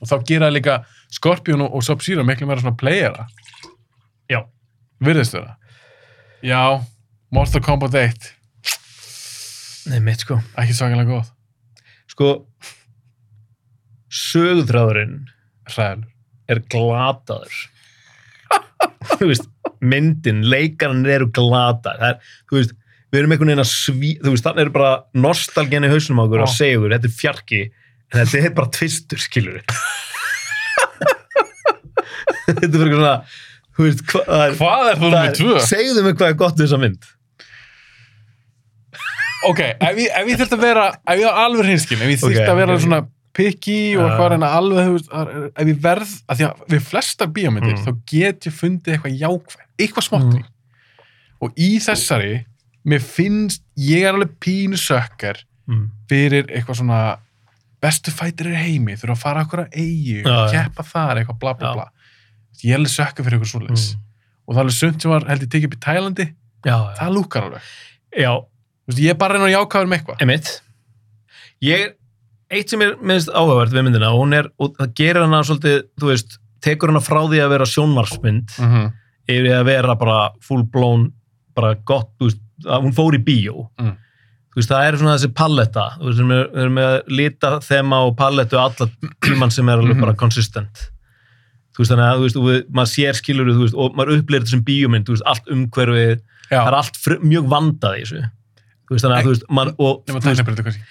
[0.00, 0.78] Og þá gera líka
[1.12, 3.26] Scorpion og, Sub-Zero miklu meira svona playera.
[4.30, 4.40] Já.
[5.04, 5.54] Virðist þeirra.
[6.42, 6.60] Já,
[7.30, 8.30] Mortal Kombat 1,
[9.88, 10.36] Nei, mitt sko.
[10.60, 11.30] ekki svakalega góð.
[12.10, 12.28] Sko,
[14.10, 15.28] sögutræðurinn
[15.70, 16.06] Hræðilur.
[16.50, 17.58] er glataður.
[19.14, 19.46] þú veist,
[19.80, 22.00] myndin, leikarinn eru glataður.
[22.00, 22.74] Það er, þú veist,
[23.10, 24.92] við erum einhvern veginn að sví, þú veist, þannig er bara
[25.26, 27.62] nostalgjan í hausnum á okkur að segja okkur, þetta er fjarki,
[28.10, 29.64] en þetta er bara tvistur, skilur við.
[32.50, 33.14] þetta er bara eitthvað svona,
[33.78, 34.90] þú veist, hvað er, Hvað
[35.22, 35.56] er tvö?
[35.70, 37.10] segðu mig hvað er gott þessa mynd.
[39.48, 42.36] Ok, ef ég, ég þurft að vera, ef ég á alveg hinskinn, ef ég þurft
[42.42, 42.84] Ok, að vera ok, ok.
[42.84, 43.00] svona
[43.32, 47.28] picky og eitthvað alveg, þú veist, að- ef ég verð, að því að við flestar
[47.36, 47.84] bíómyndir, Mm.
[47.86, 50.44] þá get ég fundið eitthvað jákvæð, eitthvað smátt í.
[51.40, 52.44] Og í þessari,
[52.84, 55.36] mér finnst, ég er alveg pínu sökkar
[55.68, 55.88] Mm.
[56.08, 57.18] fyrir eitthvað svona
[57.80, 60.50] bestu fætir í heimi, þurfa að fara okkur að eigi, já.
[60.52, 61.86] keppa þar, eitthvað bla bla bla.
[62.62, 63.94] Ég er alveg sökkar fyrir eitthvað svoleiðis.
[63.94, 64.00] Mm.
[64.48, 66.26] Og það er alveg sumt sem var, held ég, tekið upp í Tælandi,
[66.66, 66.94] Já, já.
[66.98, 67.62] það lúkar alveg.
[68.18, 68.44] Já,
[68.86, 70.22] Þú veist, ég er bara að reyna að jákvæður með eitthvað.
[70.26, 70.50] Emitt.
[71.62, 71.92] Ég,
[72.50, 75.82] eitt sem er minnst áhugavert við myndina, og hún er, og það gerir hana svolítið,
[76.00, 78.92] þú veist, tekur hana frá því að vera sjónvarsmynd Mm -hmm.
[79.28, 81.12] yfir að vera bara full blown,
[81.54, 83.68] bara gott, þú veist, að hún fór í bíó.
[83.80, 83.96] Mm.
[84.50, 87.96] Þú veist, það er svona þessi palletta, þú veist, við erum- með að lita þema
[88.06, 88.90] og pallettu alla
[89.22, 90.00] tíman sem er alveg Mhm.
[90.00, 90.90] bara consistent.
[91.76, 94.64] Þú veist, þannig að, þú veist, við, maður sér skilur, og maður upplýður þetta sem
[94.64, 98.30] bíómynd, þú veist, allt umhverfið, það er allt mjög vandað í þessu.
[98.90, 100.82] Þú veist, þannig að, þú veist, man, og, nema þú veist, tæknabreytu kannski.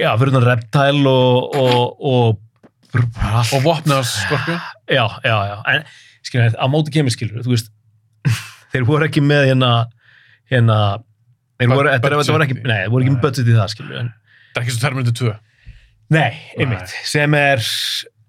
[0.00, 2.38] Já, fyrir þannig reptile og, og, og,
[3.52, 3.66] og
[4.08, 4.60] skorpjón.
[4.88, 5.84] já, já, já, en
[6.24, 7.68] skilur, á móti kemur skilur, þú veist,
[8.72, 9.70] þeir voru ekki með hérna,
[10.52, 10.78] hérna,
[11.60, 13.98] þeir voru, þetta er- voru ekki, nei, þeir voru ekki með budget í það, skilur,
[14.00, 14.12] en,
[14.52, 15.34] Það er ekki svo Terminator 2.
[16.16, 17.62] nei, einmitt, sem er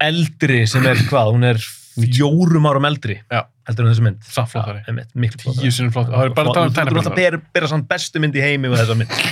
[0.04, 3.44] eldri, sem er hvað, hún er fjórum árum eldri, Já.
[3.68, 4.20] heldur en þessi mynd.
[4.26, 4.44] Já,
[4.88, 6.10] einmitt, miklu Tíu sinni flott.
[6.10, 7.16] Það er bara að tala um Þú ert alltaf að tæknabreytu.
[7.22, 9.18] bera, bera samt bestu mynd í heimi með þessa mynd.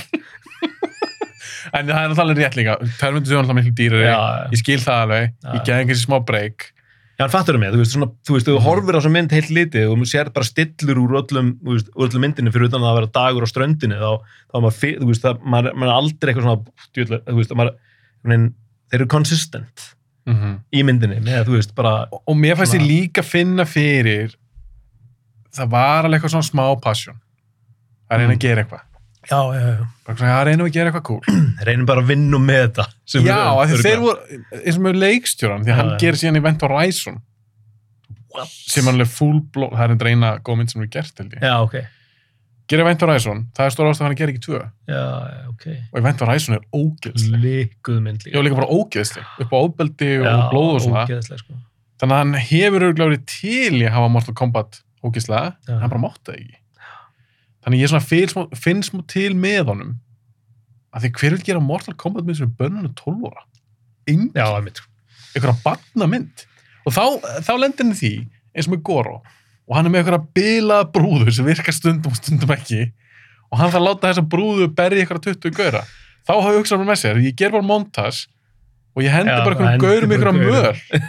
[1.73, 2.73] En það er náttúrulega rétt líka.
[2.99, 4.03] 2 er alltaf miklu dýrari.
[4.05, 4.47] Já, já.
[4.53, 5.29] Ég skil það alveg.
[5.31, 5.51] Já.
[5.55, 6.65] Ég geði einhversi smá break.
[7.13, 9.51] Já, hann fattur mig, þú veist, svona, þú veist, þú horfir á þessa mynd heilt
[9.53, 12.81] litið og þú sér bara stillur úr öllum, þú veist, úr öllum myndinu fyrir utan
[12.83, 14.11] að það vera dagur á ströndinu, þá,
[14.49, 17.35] þá er maður, fi- þú veist, það, maður, maður er aldrei eitthvað svona, djúlega, þú
[17.37, 17.77] veist, maður,
[18.33, 18.47] men,
[18.89, 19.85] þeir eru consistent
[20.25, 24.35] Mm í myndinni, með, þú veist, bara, og, og mér fannst ég líka finna fyrir
[25.53, 27.15] það var alveg eitthvað svona smá passion.
[28.09, 28.37] Að reyna Mm.
[28.37, 28.83] að gera eitthvað.
[29.29, 29.83] já, já, já,
[30.37, 31.21] að reyna að gera eitthvað cool.
[31.67, 32.85] reynum bara að vinna með þetta.
[33.05, 36.61] sem Já, er- þeir voru, eins og með leikstjóran, því að hann gerir síðan Event
[36.61, 37.21] Horizon.
[38.49, 41.33] sem er alveg full bló, það er endur eina góð mynd sem er gert held
[41.35, 41.41] ég.
[41.45, 41.75] Já, ok.
[42.71, 45.65] Gerir Event Horizon, það er stóra ástæð að hann gerir ekki tvö Já, já, ok.
[45.91, 47.41] og Event Horizon er ógeðsleg.
[47.43, 48.33] Likuð mynd líka.
[48.37, 51.03] Já, líka bara ógeðsleg, upp á óbeldi og Já, blóð og svona.
[51.09, 51.57] ógeðslega, sko.
[51.99, 55.73] Þannig að hann hefur verið til í að hafa Mortal Kombat ógeðslega, Já.
[55.75, 56.57] en hann bara mátti það ekki.
[57.63, 59.93] Þannig að ég svona finn smá til með honum
[60.93, 63.45] að því hver vil gera Mortal Kombat mynd sem er bönnun og 12 ára?
[64.07, 64.31] Engin.
[64.35, 64.81] Já, einmitt.
[65.35, 66.43] einhverja batna mynd
[66.85, 67.03] og þá,
[67.43, 68.11] þá lendir hann í því
[68.53, 69.15] eins og með Goro
[69.67, 72.81] og hann er með einhverja bilaða brúður sem virkar stundum og stundum ekki
[73.53, 75.83] og hann þarf að láta þessa brúðu berja einhverja 20 gauðra
[76.23, 78.25] þá hafa ég hugsað með sér, ég ger bara montas
[78.93, 80.41] og ég hendi Já, bara gauðrum bara einhverja gaurum.
[80.43, 81.07] möl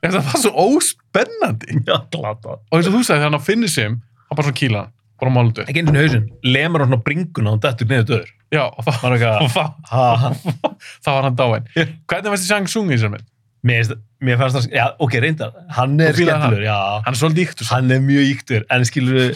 [0.00, 4.38] þetta var svo óspennandi Já, og eins og þú sagði þegar hann finnir sem hann
[4.38, 6.28] bara svona hann, bara máluðu Ekki eins og hausinn.
[6.46, 8.30] Lemur hann á bringuna og hann dettur niður döður.
[8.50, 9.74] já, og eitthvað,
[11.04, 13.28] þá var hann dáinn hvernig veist þið Shang Tsung í þessar mynd?
[13.66, 13.94] Mér,
[14.24, 15.56] mér fannst það, já, ok, reyndar.
[15.76, 16.76] Hann er skemmtilegur, já.
[17.04, 19.34] hann er svolítið íktur Hann er mjög íktur, en skilur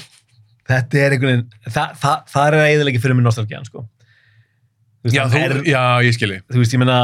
[0.68, 3.84] þetta er einhvern veginn, það, það, það er eiginlega fyrir mig nostalgían, sko.
[5.04, 6.98] Veist, já, þú, er, já, ég skilji þú veist, ég meina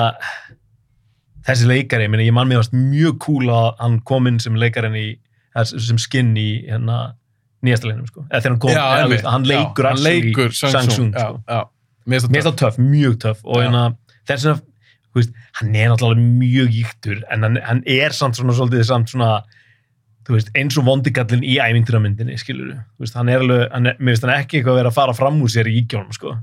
[1.44, 4.56] þessi leikari, ég meina, ég man mér varst mjög cool að hann kom inn sem
[4.60, 5.08] leikarinn í,
[5.68, 7.02] sem skinn í hérna
[7.66, 8.24] nýjasta leinum, sko.
[8.30, 11.60] Eða þegar hann kom, já, eða, veist, hann leikur Tsung Tsung, já, sko.
[12.08, 13.82] Mér finnst það það töff, mjög töff og hérna,
[14.28, 14.62] þess að
[15.18, 19.40] veist, hann er náttúrulega mjög íktur en hann, hann er samt svona svolítið samt svona
[20.30, 24.14] veist, eins og vondigallin í ævintýramyndinni, skilur þú veist, hann er alveg, hann er, mér
[24.14, 26.36] finnst hann ekki eitthvað að vera að fara fram úr sér í íkjónum, sko.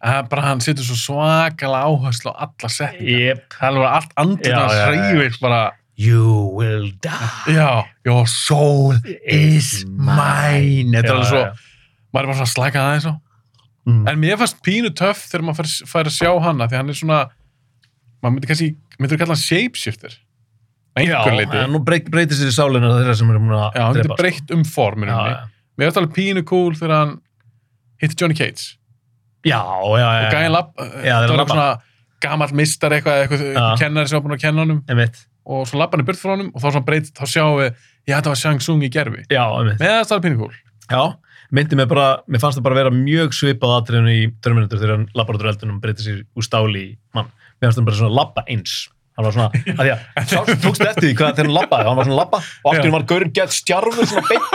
[0.00, 3.24] Töff bara hann setur svo svakalega áherslu á alla setningar.
[3.30, 3.42] Yep.
[3.52, 5.62] það er alveg allt andið Já, að hreyfir bara
[6.00, 7.52] You will die.
[7.52, 8.96] Já, your soul
[9.28, 10.94] is mine.
[10.94, 11.42] þetta er alveg svo,
[12.14, 13.18] maður er bara svona að slæka það eins og.
[13.88, 14.00] Mm.
[14.08, 17.20] en mér fannst pínu töff þegar maður fær, að sjá hana því hann er svona
[18.20, 18.68] maður myndi kannski,
[19.00, 20.18] myndir kalla hann shapeshifter
[21.00, 23.94] Já, en nú breyt, breytir sér í sálinu þeirra sem eru múin að já, hann
[23.96, 25.44] getur drepa, breytt um forminu mér já.
[25.84, 27.12] finnst alveg pínu cool þegar hann
[28.02, 28.76] hitti Johnny Cage
[29.46, 30.24] Já, já, já.
[30.26, 31.68] og gæði lapp, það var svona
[32.20, 35.22] gamall mistar eitthvað, eitthvað, kennari sem var búin að kenna honum Einmitt.
[35.48, 37.86] og svo lappa hann í burt frá honum og þá, svona breyt, þá sjáum við,
[38.10, 39.80] já þetta var Shang Tsung í gerfi Já, einmitt.
[39.80, 40.58] með það er pínu cool
[40.90, 41.02] Já,
[41.54, 45.04] myndi mig bara, mér fannst það bara vera mjög svipað atriðinu í Terminator þegar hann
[45.14, 47.30] lappar út úr eldunum og breytir sér úr stáli í mann.
[47.60, 48.74] Mér fannst það bara svona lappa eins.
[49.18, 51.98] Hann var svona, að því að, sá, tókstu eftir því hvað þegar hann lappaði, hann
[51.98, 52.94] var svona lappa og aftur Já.
[52.94, 54.48] var gaurinn gett stjarfur svona beint.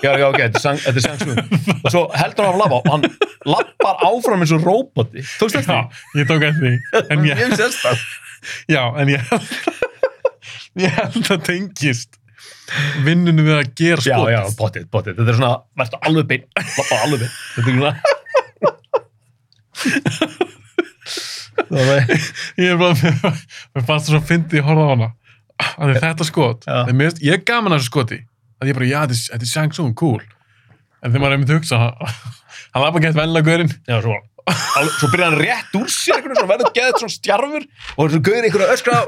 [0.00, 1.36] Já, já, ok, þetta er sangsugum.
[1.76, 3.04] Og svo heldur hann að lappa og hann
[3.48, 5.24] lappar áfram eins og róboti.
[5.40, 6.20] Tókstu eftir já, því?
[6.20, 6.74] ég tók eftir því
[7.14, 8.04] en ég, Mjög sérstæð.
[8.76, 9.20] já, en ég
[10.84, 12.20] ég held að tengist
[13.04, 15.18] vinnunum við að gera Já, skot já, potið, potið.
[15.18, 17.34] Þetta er svona, verður alveg beint, lappa alveg beint.
[17.56, 17.92] Þetta er svona...
[19.80, 20.50] Það er,
[22.60, 25.08] ég er bara, mér fannst það svo fyndið að horfa á hana.
[25.76, 28.18] Að þetta skot, finnst- ég er gaman að þessu skoti.
[28.60, 30.20] Að ég bara, já, þetta er- Tsung, cool.
[31.02, 31.94] En þegar maður er myndið að hugsa hann,
[32.74, 33.72] hann lappa gett vennilega gaurinn.
[33.88, 34.16] Já, svo,
[34.98, 38.74] svo byrjar hann rétt úr sér verður geðið svona stjarfur og svo gauður einhverju að
[38.76, 39.00] öskra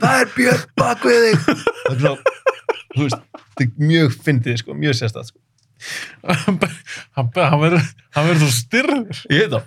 [0.00, 1.38] það er Björn bak við þig.
[2.98, 5.40] Þetta er mjög fyndið, sko, mjög sérstætt sko.
[7.16, 9.66] hann verður svo styrður ég veit það,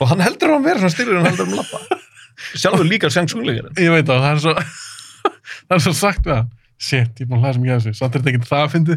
[0.00, 2.02] og hann heldur að hann vera svona styrfur en hann heldur að hann lappa
[2.60, 4.54] sjálfur líka sjangsungleikir ég veit það, það er svo
[5.66, 6.52] það er svo sagt hann.
[6.76, 8.62] Shit, ég er búin að hlæða sem ég að þessu, samt er þetta ekki það
[8.66, 8.96] að fyndi.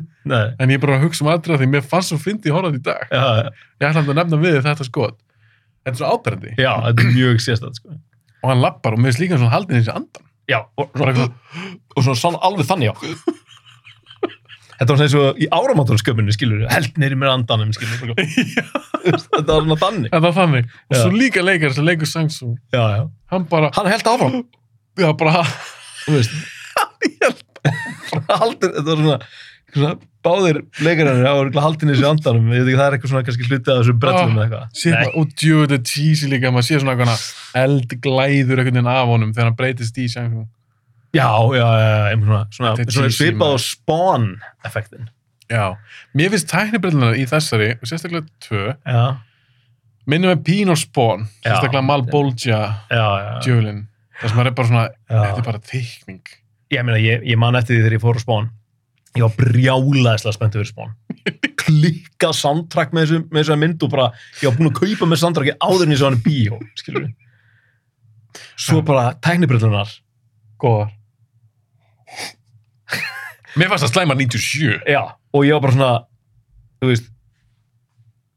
[0.59, 2.67] En ég er bara að hugsa um aðrið því mér fannst svo fyndi að horfa
[2.67, 3.05] á þetta í dag.
[3.13, 5.15] Já, já, ég ætla að nefna við þetta skot.
[5.79, 6.51] Þetta er svo áberandi.
[6.59, 7.95] Já, þetta er mjög sérstætt sko.
[8.43, 10.27] og hann lappar og mér líka svona haldin þessi andan.
[10.51, 11.29] Já, og, svona,
[11.95, 13.39] og svona sann, alveg þannig, já
[14.79, 18.13] Þetta var eins og í áramáttursköpunni, skilur held neyri mér andanum, skilur.
[19.03, 20.09] Þetta var svona þannig.
[20.11, 22.21] þetta var þannig og svo líka leikar sem leikur já.
[23.33, 24.33] hann bara, Hann held áfram,
[24.99, 25.31] já bara
[26.05, 26.33] þú veist.
[28.39, 29.17] Haldur, þetta var svona,
[29.73, 29.91] svona
[30.25, 32.51] báðir leikarinn á örugglega haldinni þessu andanum.
[32.55, 34.65] Ég veit ekki, það er eitthvað svona kannski hluti af þessu brellum eða eitthvað.
[35.19, 37.21] og djú, þetta cheesy líka maður sé svona eitthvað
[37.63, 40.47] eldglæður veginn af honum þegar hann breytist í Sangsung
[41.15, 43.63] Já, já, já, svona, svona, er svona svipað á maður.
[43.65, 45.07] spawn-effektin.
[45.49, 45.63] já,
[46.13, 49.05] mér finnst tæknibrillina í þessari og sérstaklega tvö Já,
[50.05, 51.55] minnum með Pín og Spawn Já.
[51.55, 52.59] sérstaklega Malbolgia
[52.91, 53.31] já, já.
[53.45, 53.87] djölin
[54.19, 56.35] þar sem maður er bara svona, þetta er bara teikning
[56.69, 58.49] Ég meina, ég, ég man eftir því þegar ég fór á Spawn.
[59.17, 60.91] Ég var brjálaðislega spenntið fyrir Spawn.
[61.63, 64.05] Klikkað soundtrack með þessu, með þessu mynd og bara,
[64.37, 67.07] ég var búinn að kaupa með soundtracki áður en ég svo hann í bíó, skilur
[67.07, 67.15] við.
[68.53, 69.95] Svo bara tæknibrillunar.
[70.61, 70.93] góðar
[73.59, 75.01] mér fannst það slæma 97 Já,
[75.33, 75.93] og ég var bara svona,
[76.81, 77.07] þú veist,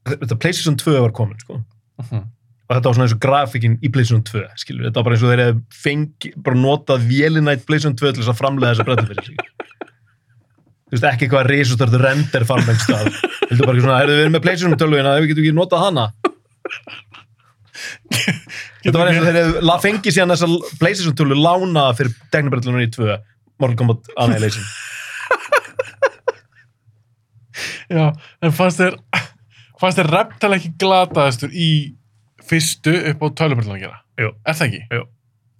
[0.09, 1.59] þetta PlayStation 2 var komin, sko.
[2.01, 2.23] Mhm.
[2.63, 4.85] Og þetta var svona eins og grafíkin í PlayStation 2, skilur.
[4.87, 8.31] Þetta var bara eins og þeir hefði fengi, bara notað vélinætt PlayStation 2 til þess
[8.31, 9.37] að framlega þessa breytta fyrir sig.
[10.87, 13.09] þú veist, ekki eitthvað risustörðu render farm einhvers stað.
[13.49, 16.05] Heldur bara ekki svona, heyrðu, við með PlayStation tölvuna, við getum ekki notað hana.
[18.83, 20.49] Þetta var eins og þeir hefðu fengið síðan þessa
[20.79, 23.17] PlayStation tölvu lánaða fyrir teknibrellunum í tvö,
[23.61, 24.65] Mortal Kombat Annihilation.
[27.93, 28.07] Já,
[28.41, 28.95] en fannst þér
[29.81, 31.67] fannst þér reptal ekki glataðastur í
[32.43, 33.27] fyrstu upp á
[33.83, 33.97] gera?
[34.19, 34.31] Jú.
[34.47, 34.81] Er það ekki?
[34.95, 35.03] Jú.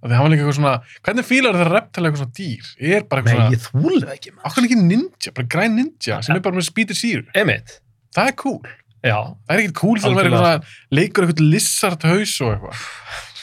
[0.04, 0.72] Af Því hann var líka eitthvað svona,
[1.06, 2.72] hvernig fílar þetta reptal eitthvað svona dýr?
[2.84, 4.48] Ég er bara Nei, eitthvað svona, ég þúli það ekki, maður.
[4.50, 7.24] okkur ekki ninja, bara græn ninja sem er bara með spýtir síru.
[7.40, 7.78] Emitt.
[8.18, 8.58] Það er cool.
[9.04, 9.16] Já,
[9.48, 12.84] Það er ekkert cool þegar maður er eitthvað svona, leikur eitthvað lissart haus og eitthvað.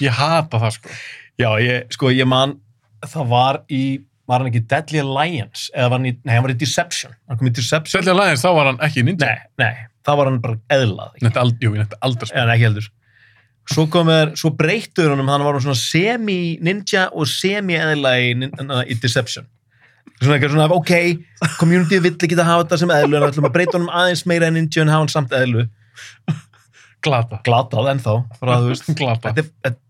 [0.04, 0.94] Ég hata það sko.
[1.40, 2.54] Já, ég, sko, ég man,
[3.08, 3.82] það var í,
[4.30, 7.40] var hann ekki Deadly Alliance, eða var hann í, nei, hann var í Deception, hann
[7.40, 7.92] kom í Deception.
[7.98, 9.26] Svelja Lions, þá var hann ekki ninja.
[9.26, 12.38] Nei, nei, það var hann bara eðlað, nefndi ald, jú, aldrei sko.
[12.44, 12.90] en ekki heldur.
[13.70, 18.30] Svo kom er, svo breyttur honum, hann var hann svona semi-ninja og semi-eðla í,
[18.90, 19.46] í Deception.
[20.20, 23.46] Svona eitthvað svona, ok, community vill ekki að hafa þetta sem eðlu, en við ætlum
[23.48, 25.66] að breyta honum aðeins meira en ninja en hafa hann samt eðlu.
[27.04, 27.38] Glata.
[27.46, 28.90] Glatað ennþá, bara þú veist.
[29.00, 29.30] Glata.
[29.32, 29.80] Þetta, er- þetta,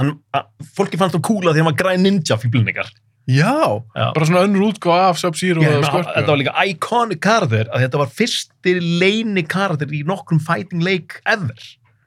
[0.00, 2.90] hann, að, fólki fannst hann kúla því hann var græn ninja fíblinningar.
[3.28, 4.06] Já, Já.
[4.16, 6.12] bara svona önnur útgáð af Sub-Zero og menn, Scorpio.
[6.16, 8.72] þetta var líka iconic karakter að þetta var fyrsti
[9.02, 11.58] leini karakter í nokkrum fighting leik ever.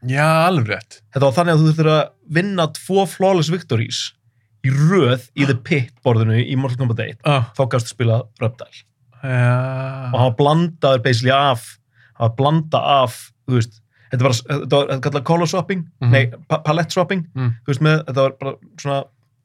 [0.02, 1.02] Já, alveg rétt.
[1.14, 2.10] Þetta var þannig að þú þurftir að
[2.40, 4.00] vinna tvo flawless victories
[4.66, 8.18] í röð í The Pit borðinu í Mortal Kombat 1 Ah, þá gafst að spila
[8.42, 8.82] Reptile
[9.22, 10.10] og já.
[10.18, 11.78] hann var blandaður basically af
[12.18, 13.80] hann var blanda af þú veist,
[14.12, 16.12] þetta var, þetta var þetta kallað color swapping, Mhm.
[16.12, 17.56] nei, pa palette swapping Mm.
[17.62, 19.04] þú veist með, þetta var bara svona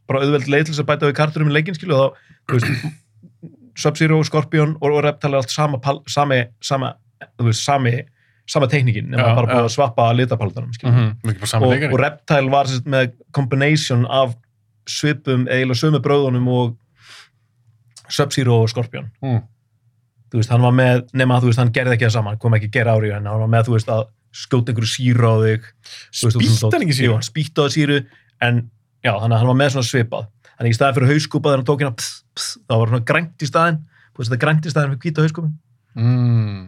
[0.08, 2.16] bara auðveld leið til þess að bæta við karturum í leikin skilu og
[2.50, 2.92] þá,
[3.76, 6.94] Sub-Zero, Scorpion og, og Reptile er allt sama, pal- sami, sama,
[7.52, 7.92] sami
[8.46, 11.62] sama teknikin, nema Já, bara búið að svappa litapaldanum, skilu Mm -hmm.
[11.62, 14.34] Og, og Reptile var sérst, með combination af
[14.86, 16.76] svipum, eiginlega sömu bróðunum og
[18.08, 19.40] Sub-Zero og Scorpion Mm.
[20.30, 22.66] þú veist, hann var með, nema þú veist, hann gerði ekki það saman, kom ekki
[22.68, 25.62] að gera ári en hann var með, þú veist, að skjóta einhverju síru á þig
[26.12, 27.12] Spýtt hann ekki Jú, síru?
[27.12, 28.04] hann spýtti á það síru,
[28.40, 28.70] en
[29.06, 30.26] já, þannig að hann var með svona svipað
[30.56, 33.44] þannig í staðin fyrir hauskúpa þegar hann tók hérna pss, pss, þá var svona grænt
[33.46, 33.78] í staðin
[34.12, 35.54] þú veist, þetta grænt í staðin fyrir hvíta hauskúpi
[35.96, 36.66] Mm.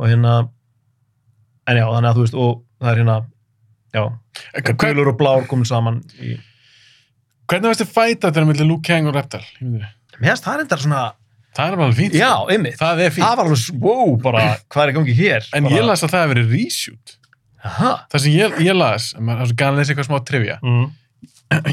[0.00, 0.34] og hérna
[1.68, 3.16] en já, þannig að þú veist, og það er hérna
[3.92, 4.04] já,
[4.80, 6.38] gulur og blár komin saman í
[7.50, 9.44] hvernig varst þið fæta þetta millir Luke Kang og Reptar?
[9.60, 9.90] mér
[10.22, 11.02] finnst það reyndar svona
[11.52, 12.14] Það er bara fínt.
[12.16, 12.46] já, sko.
[12.48, 13.26] einmitt, Það er fínt.
[13.26, 16.12] það var alveg, wow, bara hvað er í gangi hér En bara, ég las að
[16.14, 17.12] það hefur verið reshoot.
[17.68, 20.56] aha, Það sem ég, ég las, maður er svo gæðan að lesa eitthvað smá trivia.
[20.64, 20.86] mm.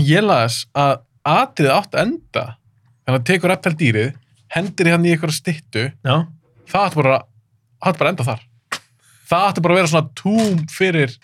[0.04, 1.00] Ég las að
[1.30, 2.44] atrið átt að enda
[3.06, 4.12] þannig að tekur Reptar dýrið,
[4.54, 6.16] hendir hann í eitthvað styttu, já,
[6.70, 7.18] það átti bara,
[7.86, 8.44] bara að enda þar.
[9.30, 11.16] Það átti bara að vera svona túm fyrir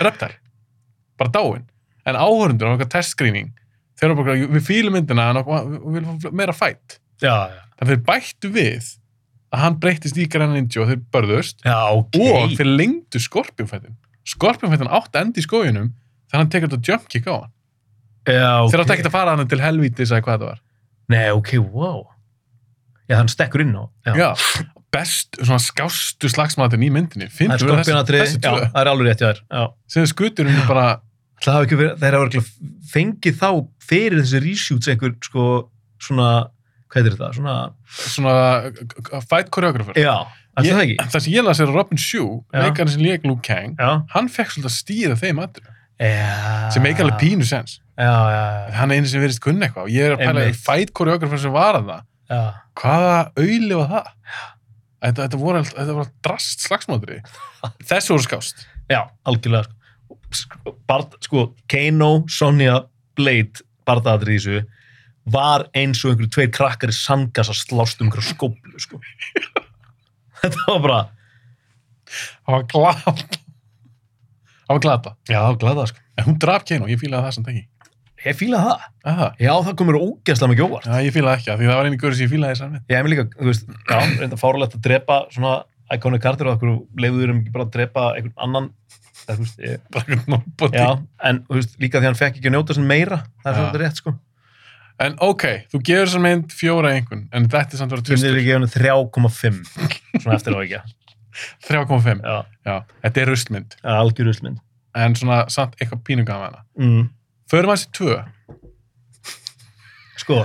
[0.00, 0.34] Reptar.
[1.20, 1.66] Bara dáin.
[2.08, 3.50] En áhörundur á eitthvað testscreening,
[4.00, 6.98] þeir eru bara, við fýlum myndina okkur- við viljum meira fætt.
[7.76, 8.90] Þannig að þeir bættu við
[9.50, 13.96] að hann breyttist í græna ninja og þeir börðust já, ok og þeir lengdu skorpjónfættin.
[14.30, 15.88] Skorpjónfættin átti að enda í skóginum
[16.30, 17.52] þegar hann tekur þetta jump kick á hann.
[18.26, 20.60] Já, Þeir ok átti ekkert að fara hann til helvítis eða hvað þetta var.
[21.10, 22.02] nei, ok, wow
[23.08, 24.28] já, hann stekkur inn á já, Já,
[24.94, 27.28] best, svona skástu slagsmatin í myndinni.
[27.30, 27.64] það er
[28.44, 28.70] já, tvö.
[28.74, 29.62] það er alveg rétt þér já
[29.94, 30.88] Sem skutur um bara,
[31.40, 33.48] Það hafa ekki verið, þeir hafa örugglega fengið þá
[33.90, 35.44] fyrir þessi reshoots einhver sko
[36.04, 36.26] svona,
[36.92, 37.54] hvað er þetta, svona
[37.88, 39.96] svona fight choreographer.
[39.96, 40.18] já,
[40.60, 40.96] er það ekki?
[41.14, 42.60] Það sem ég er að Robin Shue, Já.
[42.66, 45.64] leikarinn sem leik Luke Kang, Já, hann fekk svolítið að stýra þeim aðri.
[46.00, 47.78] já Sem alveg pínu sens.
[48.00, 49.88] Hann er einu sem verðist kunna eitthvað.
[49.88, 50.60] og Ég er að pæla Einmitt.
[50.64, 52.06] fight choreographer sem var að það.
[52.80, 54.10] hvaða auðli var það?
[55.00, 57.18] Þetta, þetta voru allt, þetta voru allt drast slagsmátri.
[57.88, 58.66] Þessu voru skást.
[58.90, 59.66] já, algjörlega
[60.32, 60.74] sko.
[60.88, 62.84] Bart, sko, Kano, Sonja,
[63.18, 64.60] Blade bardaðatrið í þessu
[65.30, 69.00] var eins og einhverju tveir krakkar í sangas að slást um einhverju skóplu sko.
[70.42, 71.00] þetta var bara
[72.10, 73.12] Það var glata.
[74.66, 75.12] Það var glata.
[75.30, 75.98] já, glada sko.
[76.18, 77.66] En hún draf Kano, ég fílaði það samt ekki.
[78.26, 79.26] Ég fílaði það, Aha.
[79.40, 80.86] já, það komur ógeðslega mikið óvart.
[80.90, 82.80] Já, ég fílaði ekki, af því það var einu görður sem ég fílaði þessar með.
[82.90, 85.52] Ég hef mér líka, þú veist, já, reynda fáralegt að drepa svona
[85.90, 88.66] iconic karakter og okkur leiður um ekki bara að drepa einhvern annan
[89.24, 90.76] það, þú veist, ég, Bara einhvern nobody.
[90.78, 90.88] já,
[91.30, 93.82] en þú veist, líka því hann fekk ekki að njóta sem meira, það er svolítið
[93.84, 94.10] rétt, sko.
[95.00, 97.92] En ok, þú gefur þessar mynd fjóra einhvern, en þetta er samt
[105.80, 107.19] að
[107.50, 108.20] vera Tvistur tvistur.
[108.20, 109.00] ekki hann 3,5 svona eftir á ekki, 3,5.
[109.00, 109.06] já, Já, þetta rustmynd.
[109.06, 109.14] já algjör usmynd.
[109.14, 109.14] En svona samt eitthvað pínunga af hana.
[109.14, 109.30] Förum að þessi tvö.
[110.20, 110.36] Sko,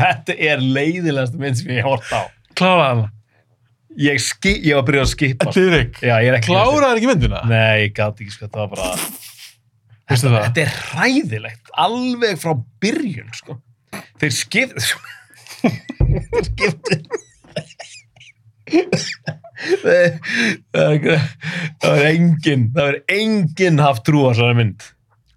[0.00, 2.22] þetta er leiðilegast mynd sem ég hort á.
[2.56, 3.12] Kláraði hana.
[3.96, 4.20] Ég,
[4.60, 5.46] ég var að byrja að skipa.
[6.20, 6.50] ég er ekki...
[6.52, 7.38] kláraði ekki myndina?
[7.48, 8.88] Nei, ég gæti ekki, sko, það var bara...
[8.96, 9.14] Það?
[10.06, 12.52] Þetta er hræðilegt, alveg frá
[12.84, 13.56] byrjun, sko.
[14.20, 14.76] Þeir skipt...
[16.30, 17.00] Þeir skiptu...
[20.74, 21.20] það er
[21.80, 24.82] það er engin það er engin haft trú á svona mynd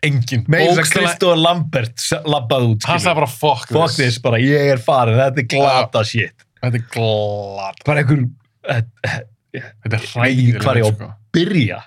[0.05, 4.19] engin með þess að Bókstaflega- Kristóð Lambert labbað út hann sagði bara fuck, fuck this,
[4.23, 6.45] bara ég er farin þetta er glata shit.
[6.63, 8.25] Þetta er glad bara einhver
[8.69, 11.07] þetta er Ég veit ekki hræðilegt hvar ég á- sko.
[11.33, 11.77] byrja?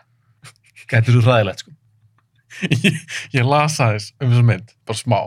[0.90, 1.70] Þetta er svo hræðilegt sko.
[2.82, 2.96] ég,
[3.38, 5.20] ég las aðeins um þessa mynd, bara smá.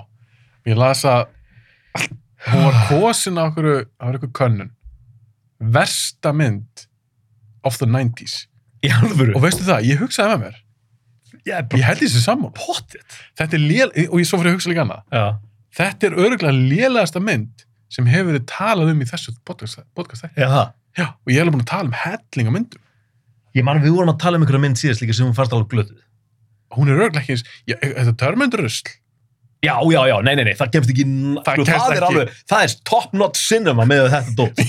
[0.67, 1.27] Ég las að
[2.51, 4.69] hún var kosin á einhverju á einhverju könnun.
[5.61, 6.85] Versta mynd
[7.63, 8.45] of the 90s
[8.83, 9.33] í alvöru?
[9.39, 10.59] Og veistu það, ég hugsaði með mér
[11.45, 14.85] ég held þessi saman pottit þetta er lél, og ég svo fyrir að hugsa líka
[14.85, 15.03] annað.
[15.13, 15.25] Já.
[15.75, 19.83] Þetta er örgulega lélegasta mynd sem hefur verið talað um í þessu podcast,
[20.35, 20.71] Já.
[20.95, 22.81] Já, og ég er alveg búin að tala um helling á myndum.
[23.55, 25.67] Ég man við vorum að tala um einhverja mynd síðast líka sem hún fannst alveg
[25.73, 26.01] glötuð.
[26.75, 28.89] hún er örgulega ekki eins, já, þetta er törmyndurusl
[29.63, 31.95] Já, já, já, nei, nei, nei, það kemst ekki, Það það, sko, kemst það er
[31.95, 32.07] ekki.
[32.09, 34.59] alveg, það er top-notch cinema með þetta dót.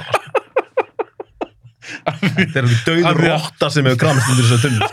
[1.84, 4.90] þetta er döður að- rotta sem hefur kramist undir þessa tunnu.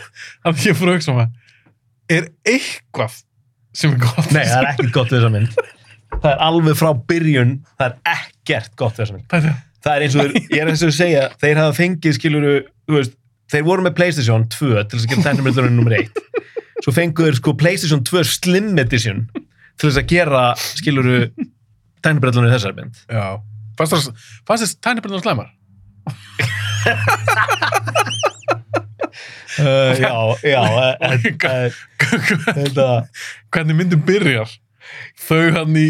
[0.51, 3.19] að ég fór að hugsa um það er eitthvað
[3.73, 5.61] sem er gott Nei, það er ekkert gott við þessa mynd.
[6.11, 9.27] Það er alveg frá byrjun, það er ekkert gott við þessa mynd.
[9.85, 12.55] það er eins og, þeir- ég er eins og að segja þeir hafa fengið, skiluru,
[12.91, 13.15] þú veist
[13.51, 16.11] þeir voru með Playstation 2 til þess að gera tennumröldurinn nummer 1
[16.85, 19.23] svo fenguður sko Playstation 2 Slim Edition
[19.81, 21.19] til þess að gera, skiluru
[22.05, 22.95] tennumröldurinn í þessari mynd.
[23.09, 23.41] Já,
[23.81, 25.49] fannst það þess tænibrinnar slæmar?
[29.61, 30.15] Uh, já,
[30.47, 30.95] já uh,
[32.79, 33.03] uh,
[33.53, 34.49] hvernig myndum byrjar?
[35.27, 35.89] Þau hann í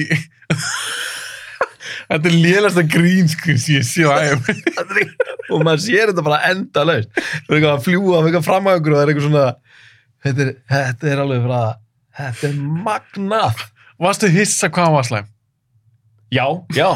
[2.11, 4.43] þetta er lélasta grínskrin sem ég sé á ægum
[5.55, 8.67] og maður sér þetta bara enda laust það er eitthvað að fljúa með eitthvað fram
[8.67, 9.47] á ykkur og það er eitthvað svona
[10.25, 11.63] þetta er, þetta er alveg bara
[12.21, 12.57] þetta er
[12.89, 13.59] magnað
[14.01, 15.29] varstu hissa hvað hann var slæm
[16.31, 16.45] Já,
[16.79, 16.89] já.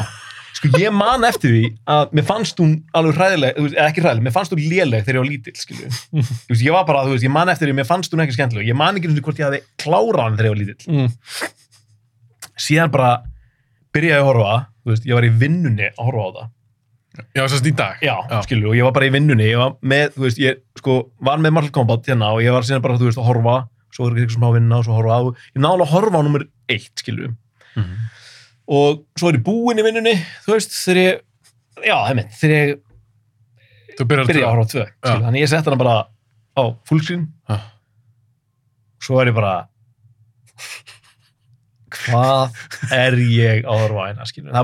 [0.55, 4.33] Sko ég man eftir því að mér fannst hún alveg hræðileg, eða ekki hræðileg, mér
[4.37, 5.89] fannst hún léleg þegar ég var lítill, skilju.
[6.47, 8.69] Veist, ég var bara, þú veist, ég man eftir því, mér fannst hún ekki skemmtileg.
[8.71, 10.87] Ég man ekki sinni hvort ég hafi klárað hann þegar ég var lítill.
[10.95, 11.51] mm.
[12.65, 13.09] Síðan bara
[13.95, 16.49] byrjaði að horfa, þú veist, ég var í vinnunni að horfa á það.
[17.35, 18.39] já, sérst í dag Já, Já.
[18.47, 21.43] skilju, og ég var bara í vinnunni, ég var með, þú veist, ég, sko, var
[21.43, 23.57] með Mortal Kombat hérna og ég var síðan bara, þú veist, að horfa,
[23.95, 25.21] svo er eitthvað smá vinna og svo horfa á,
[25.55, 27.31] ég alveg að horfa á nummer eitt, skilju.
[27.75, 27.95] Mhm.
[28.75, 30.15] og svo er ég búinn í vinnunni
[30.45, 31.21] þú veist, þegar ég
[31.85, 32.81] já, heimitt, þegar ég
[33.99, 35.95] þú byrjar byrja að horfa á tvö skilur, þannig ég sett hana bara
[36.55, 37.57] á fullscreen Já.
[39.05, 39.55] svo er ég bara
[41.95, 42.55] hvað
[42.95, 44.63] er ég að horfa á hérna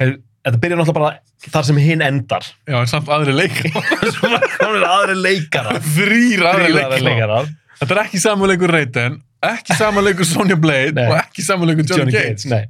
[0.00, 0.14] er,
[0.46, 2.44] þetta byrja náttúrulega bara þar sem hinn endar.
[2.68, 3.56] Já, en samt aðri leik
[4.14, 7.50] svo bara komið aðri leikara þrýr aðri Þrír aðrir leik leikarar
[7.80, 9.18] þetta er ekki samanleikur Rayton
[9.50, 11.06] ekki samanleikur Sonja Blade Nei.
[11.08, 12.64] og ekki samanleikur Johnny, Cage nei.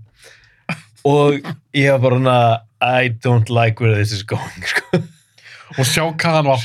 [1.09, 1.41] og
[1.77, 2.37] ég var bara hana
[2.81, 5.03] I don't like where this is going sko
[5.79, 6.63] og sjá hvað hann var.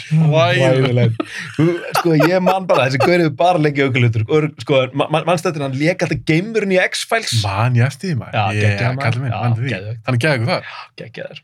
[1.58, 4.24] Þú- sko ég man bara þessi gaurið bara leikja aukulutur
[4.64, 8.39] sko, ma ma mannstættir hann leka alltaf geimurinn í X-Files man ég eftir því maður
[8.39, 9.04] Já, geggjaður maður.
[9.06, 9.76] kallinn minn, Já, man því.
[10.08, 10.72] hann er geggur þar
[11.04, 11.43] geggjaður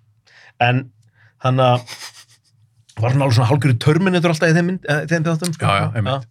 [0.69, 0.81] en
[1.45, 1.61] hann
[3.01, 5.65] var hann alveg svona hálfgjörðu Terminator alltaf í eh, þeim þáttum sko.
[5.65, 6.27] Já, já, einmitt.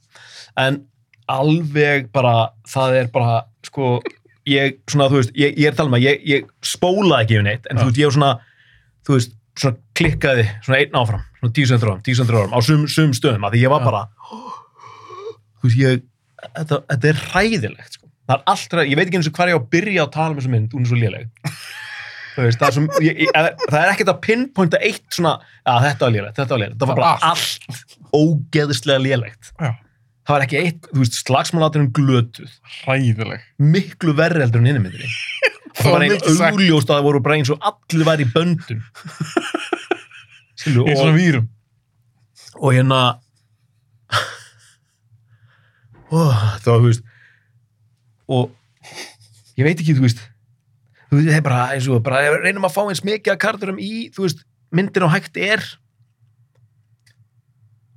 [0.59, 0.81] En
[1.31, 3.99] alveg bara það er bara sko
[4.49, 7.39] ég svona þú veist ég, ég er að tala um að ég, ég spólaði ekki
[7.39, 7.83] yfir neitt en Já.
[7.83, 8.33] þú veist ég var svona
[9.07, 11.53] þú veist svona klikkaði svona einn áfram svona
[11.87, 14.07] árum, tíu sendur árum á sum, sum stöðum að því ég var bara
[15.61, 16.07] þú veist ég
[16.41, 18.09] þetta, þetta er hræðilegt sko.
[18.31, 20.13] Það er allt hræðilegt, ég veit ekki eins og hvað ég á að byrja að
[20.17, 21.31] tala um þessu mynd, hún er svo léleg.
[22.41, 25.33] Veist, það er, ég, ég, það er ekkert að pinpointa eitt svona,
[25.69, 26.77] að þetta var lélegt, þetta var lélegt.
[26.81, 29.51] Það var bara allt, ógeðislega lélegt.
[29.59, 29.73] Já.
[30.27, 32.53] Það var ekki eitt, þú veist, slagsmálaturinn glötuð.
[32.81, 33.47] Hræðileg.
[33.63, 35.11] Miklu verri heldur en hinni myndinni
[35.81, 36.55] það var einn mikið sagt.
[36.55, 38.85] augljóst að það voru bara eins og allir væri í böndum.
[40.61, 41.47] Skilu, í svona og, vírum.
[42.61, 43.01] og hérna
[46.11, 46.19] ó,
[46.61, 47.07] það var, þú veist
[48.31, 48.51] og
[49.59, 50.21] ég veit ekki, þú veist
[51.11, 53.81] þú veist, það er bara eins og bara reynum að fá eins mikið að kardurum
[53.83, 54.45] í, þú veist
[54.75, 55.65] myndin á hægt er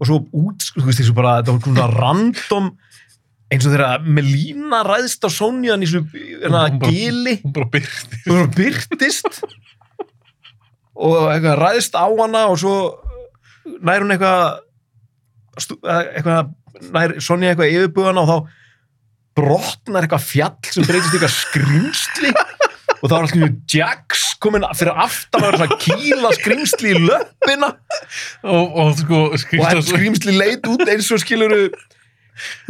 [0.03, 2.73] og svo út, þú veist, þessu bara þetta var svona random
[3.53, 7.37] eins og þegar Melína ræðst á Sonjan í þessu hérna, gili.
[7.43, 9.43] hún bara byrti hún bara byrtist
[10.93, 12.75] og eitthvað ræðst á hana og svo
[13.85, 14.43] nær hún eitthvað
[15.85, 16.51] eh, eitthvað
[16.93, 18.37] nær Sonja eitthvað yfirbúðana og þá
[19.37, 22.33] brotnar eitthvað fjall sem breytist eitthvað skrýmsli
[23.03, 27.73] og þá er alltaf Jax komin fyrir aftan að vera svona kýla skrýmsli í löppina.
[28.47, 31.21] Og, og sko og þetta skrýmsli leit út eins og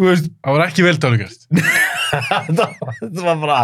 [0.10, 1.48] veist, það var ekki vel tálugast
[2.44, 2.70] þetta
[3.00, 3.60] þetta var bara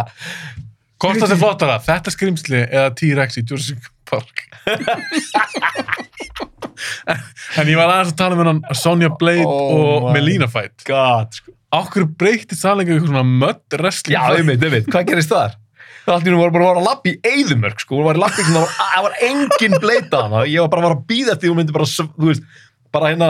[1.00, 4.42] Hvort það er flottara, þetta skrimsli eða T-Rex í Jurassic Park?
[7.56, 10.84] En ég var aðeins að tala um hennan Sonja Blade Oh og Melina fight.
[10.84, 11.54] God sko.
[11.72, 14.42] Ákveður breytti salinga eitthvað svona mud wrestling já, fight?
[14.42, 15.56] einmitt, einmitt, hvað gerist þar?
[16.06, 18.22] Allt í nú voru bara að vara að lappa í eyðumörk sko, hún var í
[18.22, 21.36] lappi, það var, það var engin bleita hana, ég var bara að vara að býða
[21.36, 22.48] því hún myndi bara, þú veist,
[22.94, 23.28] bara hérna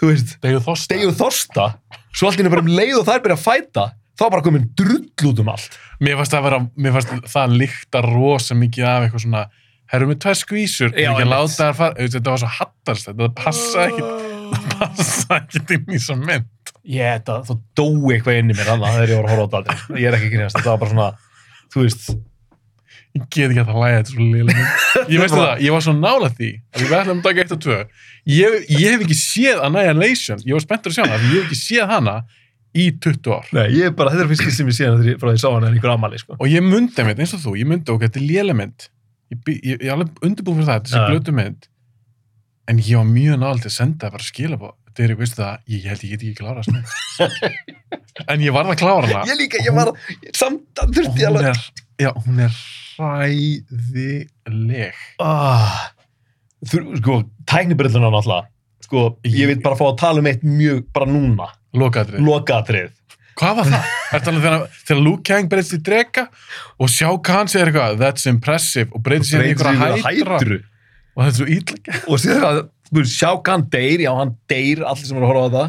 [0.00, 1.68] þú veist, Degju Þorsta.
[2.12, 3.86] svo allt í nú bara um leið og þær byrja að fæta
[4.18, 5.78] þá var bara komin drull út um allt.
[6.02, 9.44] Mér fannst það að vera, mér fannst það líkta rosa mikið af eitthvað svona
[9.88, 11.94] Herrum við tvær skvísur, Já, ekki að láta þær fara.
[11.94, 14.02] Auðvitað, Þetta var svo hattarslegt, þetta passa ekki
[14.74, 16.72] passa ekki inn í svo mynd.
[16.88, 20.28] Ég, þetta, þá dói eitthvað inn í mér annað ég var að ég er ekki
[20.28, 21.08] að grínast, þetta var bara svona
[21.72, 22.10] þú veist,
[23.16, 24.82] Ég get ekki að það læga þetta svo liðlega mynd.
[25.12, 27.62] Ég veistu það, ég var svo nála því að við ætlum að taka eitt og
[27.64, 27.78] tvö.
[28.28, 30.42] Ég, ég hef ekki séð Annihilation.
[30.44, 32.14] Ég var spenntur að sjá hana, ég hef ekki séð hana
[32.76, 33.48] í 20 ár.
[33.56, 35.48] Nei, ég er bara, þetta er fyrst sem ég sé hana frá því ég sá
[35.48, 36.36] hana en einhver amali, sko.
[36.36, 38.88] Og ég myndi einmitt eins og þú, ég myndi okkur, þetta er léleg mynd.
[39.32, 41.68] Ég, ég, ég er alveg undirbúin fyrir það, þetta er glötu mynd.
[42.68, 44.60] En ég var mjög nála til að senda það bara skila
[45.04, 46.62] er, veistu það, ég, ég held ég get ekki klára
[48.32, 49.22] en ég varð að klára hana.
[49.30, 49.88] Ég líka, ég var,
[50.36, 51.58] samt að þurfti hún alveg er,
[52.02, 52.52] já, hún er
[52.98, 54.96] hræðileg.
[55.22, 55.78] Ah,
[56.66, 57.12] þur, sko,
[57.48, 58.44] tæknibrilluna náttúrulega.
[58.88, 61.46] Sko, ég veit bara að fá að tala um eitt mjög, bara núna,
[61.76, 62.94] lokaðrið lokaðatrið
[63.38, 63.90] Hvað var það?
[64.08, 66.24] Er það þegar, þegar Luke Kang breytist í drega
[66.80, 70.58] og sjá Khan segir eitthvað that's impressive og breytist sér í einhverja hætru
[71.18, 72.58] og þetta er svo ítlækja og síðan að
[72.88, 75.48] þú veist, sjá hvað hann deyr, já hann deyr allir sem eru að horfa á
[75.48, 75.66] þetta,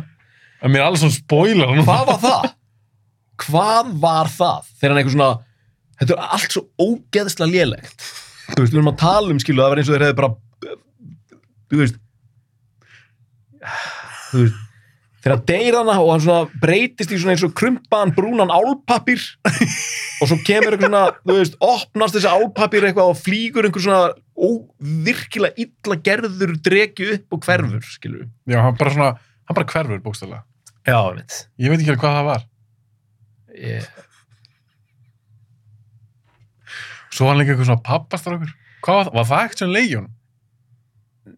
[0.59, 2.47] en mér er alls svona spoiler hvað var það?
[3.45, 4.71] hvað var það?
[4.75, 5.31] þegar hann eitthvað svona,
[5.99, 8.07] þetta er allt svo ógeðslega lélegt
[8.49, 10.33] þú veist, við erum að tala um skilu, það var eins og þeir hefði bara
[11.69, 12.01] þú veist
[14.29, 14.65] þú veist
[15.19, 19.19] þegar hann deyr hana og hann svona breytist í svona eins og krumpaðan brúnan álpapir
[19.43, 24.13] og svo kemur eitthvað svona, þú veist, opnast þessi álpapir eitthvað og flýgur einhver svona
[24.39, 28.29] óvirkilega illa gerður dregi upp og hverfur, skilur við.
[28.53, 29.09] Já, hann bara svona,
[29.49, 30.43] hann bara hverfur bókstæðlega.
[30.87, 31.39] Já, veit.
[31.59, 32.45] Ég veit ekki alveg hvað það var.
[33.59, 33.89] Ég...
[37.09, 38.51] Svo var hann líka eitthvað svona pappastrákur.
[38.85, 39.15] Hvað var það?
[39.19, 40.07] Var það ekkert sem leikjón?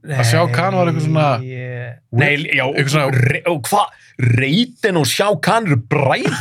[0.01, 1.95] Að sjá Khan var eitthvað svona- Ég...
[2.21, 3.97] Nei, já, Eitthvað svona- og hvað?
[4.37, 6.37] Reytin og sjá kann eru bræður.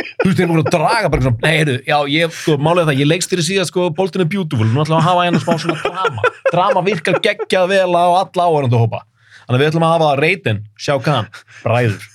[0.00, 3.00] Þú veist, þeir búin að draga bara svona, nei, heyrðu, já, ég, sko, málega það,
[3.00, 5.52] ég leikst þér síðan, sko, boltin er beautiful, nú ætlum við að hafa hérna smá
[5.62, 6.30] svona drama.
[6.50, 9.02] Drama virkar geggjað vel á alla áhverjandu hópa.
[9.40, 11.28] Þannig að við ætlum að hafa reytin, sjá kann,
[11.64, 12.08] bræður.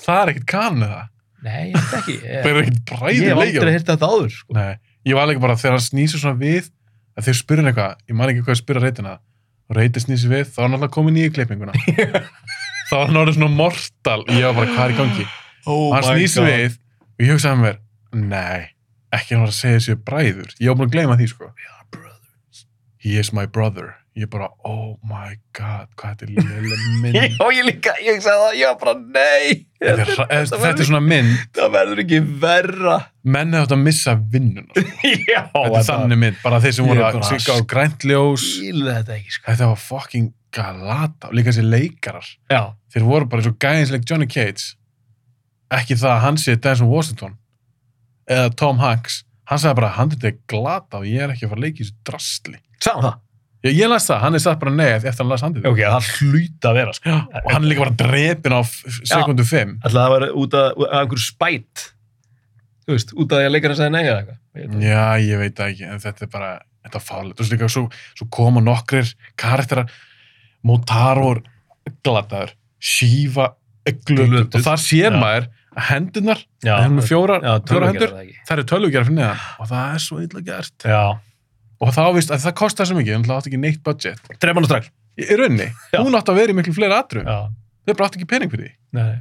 [0.00, 1.00] Það er ekkert Khan eða?
[1.40, 2.14] Nei, ég veit ekki.
[2.20, 4.56] Ég, Það er ekkert ég bræðið hef aldrei heyrt þetta áður, sko.
[4.56, 4.72] Nei,
[5.08, 6.70] ég var líka bara þegar hann snýsir svona við
[7.16, 9.14] að þeir spyrir hann eitthvað, ég man ekki hvað að spyrja reytina
[9.70, 11.76] og reyti snýsir við, þá var hann alltaf komin í klippinguna.
[12.90, 15.26] þá var hann orðið svona mortal ég var bara, hvað er í gangi?
[15.70, 16.78] Oh hann snýsir við
[17.20, 17.80] og ég hugsaði með mér,
[18.32, 18.60] nei,
[19.12, 20.54] ekki hann var að segja þessu bræður.
[20.58, 21.52] Ég var búin að gleyma því, sko.
[23.00, 23.94] He is my brother.
[24.18, 27.36] Ég bara, oh my god, hvað þetta er léleg mynd.
[27.44, 29.52] Og ég líka, ég sagði það, ég var bara, nei.
[29.78, 32.96] þetta, er, hra- þetta er svona mynd, Það verður ekki verra.
[33.22, 34.66] menn hefði átt að missa vinnuna.
[34.74, 35.12] sko.
[35.30, 38.44] Já, Þetta er þannig mynd, bara þeir sem voru að bara sigga á grænt ljós.
[38.58, 39.46] Skil þetta ekki, sko.
[39.52, 42.30] Þetta var fucking galata líka þessi leikarar.
[42.50, 42.62] Já.
[42.92, 44.72] Þeir voru bara eins og gæðinsleik Johnny Cage.
[45.70, 47.36] Ekki það að hann sé Denzel Washington
[48.30, 49.22] eða Tom Hanks.
[49.50, 51.80] Hann sagði bara, hann þetta er glata og ég er ekki að fara að leika
[51.80, 52.58] í þessu drastli.
[52.82, 53.18] Saman það.
[53.60, 55.66] Ég, ég las það, hann er satt bara nei eftir að hann las handið.
[55.68, 57.16] Ok, það hlýta að vera, sko.
[57.42, 58.60] Og hann er líka bara drepin á
[59.10, 59.74] sekundu 5.
[59.84, 61.84] Ætla það var út af, einhverju spæt.
[62.86, 64.86] Þú veist, út af því að leikarinn sagði nei eða eitthvað.
[64.86, 66.50] Já, ég veit það ekki, en þetta er bara,
[66.86, 67.34] þetta er fálið.
[67.34, 67.84] Þú veist líka, svo,
[68.16, 69.12] svo koma nokkrir
[69.44, 69.92] karakterar,
[70.64, 71.34] Motaro
[72.04, 73.52] glataður, Shiva
[74.08, 75.50] glötuð og þar sér maður
[75.80, 79.16] að hendurnar, Já, það er með fjórar, Já, tölvugerðar hendur, það það eru tölvugjara fyrir
[79.18, 80.86] neðan og það er svo illa gert.
[80.86, 81.02] Já.
[81.80, 84.30] Og þá vist að það kostar svo mikið, það átti ekki neitt budget.
[84.42, 84.92] Dref hann strax.
[85.20, 85.98] Í Já.
[86.00, 87.26] hún átti að vera í miklu fleiri atrum.
[87.26, 87.38] Já.
[87.88, 88.74] Þau bara átti ekki pening fyrir því.
[89.00, 89.16] Nei.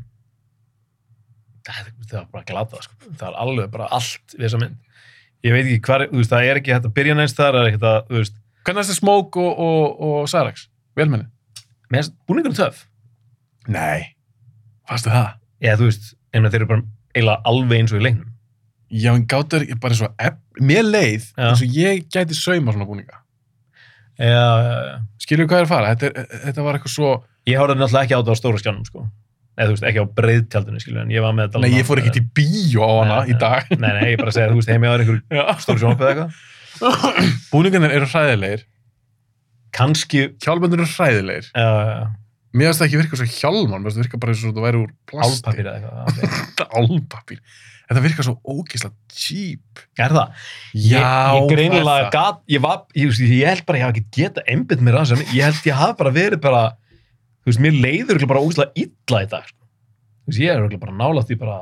[1.70, 3.16] Það, það var bara glatað, sko.
[3.16, 4.78] Það er alveg bara allt við þessa mynd.
[5.48, 7.82] Ég veit ekki hvað, það er ekki hægt að byrja neins þar, það er ekki
[7.90, 10.66] að, þú veist, Hvernig er þetta Smoke og, og, og Sarax?
[11.00, 11.30] Velmenni?
[11.90, 12.84] með búningunum töf.
[13.70, 14.14] Nei.
[14.90, 15.32] Fastu það?
[15.64, 16.84] Já, þú veist, einmitt þeir eru bara
[17.16, 18.28] eiginlega alveg eins og í leiknum.
[18.90, 20.08] Já, en gáttu ekki bara svo
[20.66, 21.48] mér leið Já.
[21.52, 23.20] eins og ég gæti sauma svona búninga.
[24.20, 24.96] Já, já, já.
[25.24, 25.92] Skilur hvað er að fara?
[25.96, 27.12] Þetta, er, þetta var eitthvað svo...
[27.48, 29.04] Ég horfði náttúrulega ekki á þetta á stóra skjánum, sko.
[29.60, 32.02] Eða, þú veist, ekki á breiðtjaldinu, skilju, en ég var með þetta Nei, ég fór
[32.02, 33.72] ekki til bíó á hana í dag.
[33.80, 35.46] Nei, nei, ég bara segja, þú veist, heimi á þér einhver Já.
[35.64, 37.32] stóru sjónvarpið eða eitthvað.
[37.54, 38.66] Búningarnir eru hræðilegir.
[39.80, 41.50] Kanski, Hjálmöndur eru hræðilegir.
[41.60, 42.10] uh,
[42.54, 44.66] mér finnst það ekki virka svo hjálman, mér finnst það virka bara eins og það
[44.68, 45.42] væri úr plasti.
[45.44, 46.76] Álpapír eða eitthvað.
[46.80, 47.42] Álpapír.
[47.90, 49.84] Þetta virka svo ógeðslega cheap.
[49.98, 50.44] Er það?
[50.78, 52.12] Já, ég, ég greinilega það það.
[52.20, 55.26] gat, ég var, ég, þú ég held bara, ég hef ekki geta einbytt mér aðeins,
[55.34, 56.62] ég held ég hafi bara verið bara,
[57.42, 59.58] þú veist, mér leiður bara ógæslega illa í dag, sko.
[60.30, 61.60] Þú veist, ég er bara nála því bara,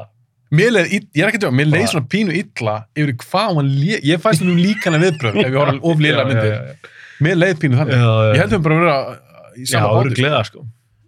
[0.47, 3.57] Mér leið, ég er ekki að tjóka, mér leið svona pínu illa yfir í hvað
[3.57, 3.71] hann
[4.07, 6.53] ég fæst um líkana viðbröð ef ég horfði of lýra myndir.
[6.53, 6.93] Já,
[7.25, 7.97] Mér leið pínu þannig.
[7.99, 8.29] já, já.
[8.31, 8.95] Ég held við bara að vera
[9.57, 10.07] í Já, sama það báti.
[10.07, 10.63] eru gleða, sko.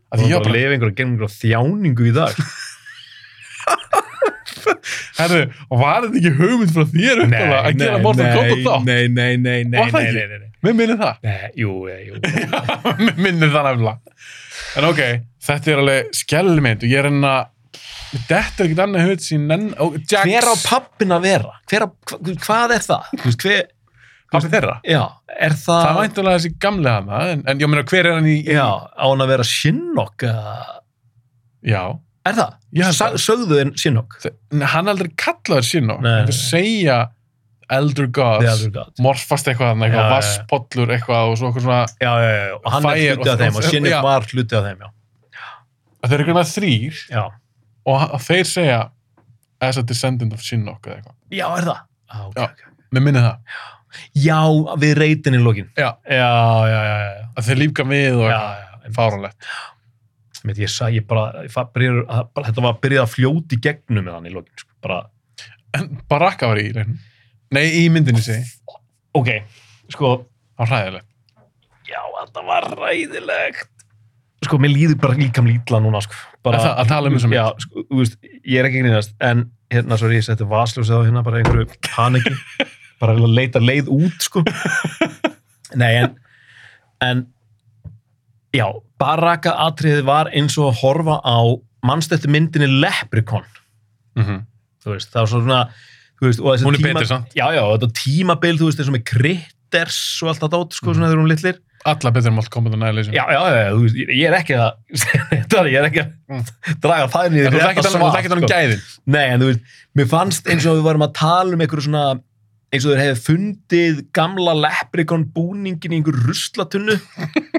[0.09, 2.43] Af því ég var bara að lifa einhverja genið einhverja þjáningu í dag.
[5.19, 8.73] herru, var þetta ekki hugmynd frá þér uppálega að gera Mortal Kombat þá?
[8.87, 10.49] Nei, nei, nei, nei, nei, nei, nei, nei.
[10.65, 11.21] Mér minnir það.
[11.23, 12.19] Nei, jú, jú.
[13.05, 14.17] Mér minnir það nefnilega.
[14.79, 15.01] En ok,
[15.45, 17.51] þetta er alveg skellmynd og ég er enn að,
[18.11, 19.45] þetta er ekkert annað hlut sín
[20.09, 20.25] Jax.
[20.25, 21.55] Hver á pappin að vera?
[21.69, 23.13] Hver á, hva, hvað er það?
[23.29, 23.63] Hver,
[24.29, 24.75] Pappi þeirra?
[24.85, 25.01] já,
[25.41, 25.79] er það...
[25.87, 28.35] Það væntulega þessi gamli hana, en, en ég meina hver er hann í...
[28.45, 30.57] Já, á hann að vera Shinnok eða...
[31.65, 31.81] Já.
[32.29, 32.51] Er það?
[32.77, 33.21] Ég held Sa það.
[33.25, 34.17] sögðu þinn Shinnok?
[34.73, 35.65] Hann aldrei kallaður
[36.03, 36.19] Hann nei.
[36.27, 36.99] er segja
[37.73, 38.45] Elder Gods.
[38.51, 38.93] Elder God.
[39.05, 40.13] Morfast eitthvað, Já, eitthvað já, já.
[40.15, 41.79] vasspollur eitthvað og svona...
[42.01, 43.99] Já, já, já, og hann er hluti og- af þeim og Shinnok já.
[44.05, 44.93] var hluti af þeim, já.
[46.05, 47.23] Þeir eru eitthvað þrýr Já,
[47.89, 48.79] og þeir segja
[49.69, 51.15] as a descendant of Shinnok eða eitthvað.
[51.35, 51.81] já er það?
[52.09, 52.49] Ah, okay, Já.
[52.53, 52.65] okay.
[53.89, 54.23] Það.
[54.23, 54.39] Já,
[54.83, 55.69] við reytin í lokin.
[55.77, 55.89] Já.
[56.05, 57.09] Já, já, já, já.
[57.19, 57.27] já.
[57.35, 58.93] Að þeir lífga við og eitthvað.
[58.95, 59.49] Fáránlegt.
[60.49, 63.57] Ég, ég sagði bara, ég fa- byrjar, að- bara, þetta var að byrja að fljóti
[63.57, 64.71] í gegnum með hann í lokin, sko.
[64.81, 64.99] Bara,
[65.77, 66.95] En Baraka var í leiknum.
[67.51, 68.45] Nei, í myndinni segi.
[69.13, 69.27] ok,
[69.93, 70.25] sko,
[70.57, 71.05] Það var hræðilegt.
[71.89, 73.69] já, þetta var ræðilegt.
[74.45, 76.13] Sko, mér líður bara líka lítla núna, sko.
[76.43, 77.37] Bara, Er það- að tala um þessa mynd?
[77.37, 78.17] Já, sko, þú veist,
[78.47, 82.33] ég er ekki grínast, en hérna, svo ég seti vasljósið á hérna, bara einhverju paniki,
[83.01, 84.43] bara að leita leið út, sko.
[85.81, 86.15] Nei, en,
[87.05, 87.25] en,
[88.55, 88.65] já,
[89.01, 91.37] baraka atriðið var eins og að horfa á
[91.85, 93.45] mannstættu myndinni Leprechaun,
[94.19, 94.45] Mm
[94.79, 95.55] þú veist, það var svona,
[96.21, 97.17] þú veist, og þessi er tíma.
[97.35, 100.93] Já, já, þetta tímabil, þú veist, eins og með Critters og allt þetta át, sko,
[100.95, 101.57] svona þegar hún litlir.
[101.91, 103.13] Alla betur en Mortal Kombat og Annihilation.
[103.15, 104.69] Já, já, já, þú veist, ég- er ekki að,
[105.59, 106.47] er, ég er ekki að
[106.85, 108.29] draga það niður En Þú í ert ekki þetta að tala- þú ert svar, ekki
[108.29, 108.81] að tala um gæðin.
[109.15, 112.05] Nei, en þú veist, mér fannst eins og við varum að tala um einhverju svona,
[112.69, 116.97] eins og þeir hefði fundið gamla leprikon búningin í einhverju ruslatunnu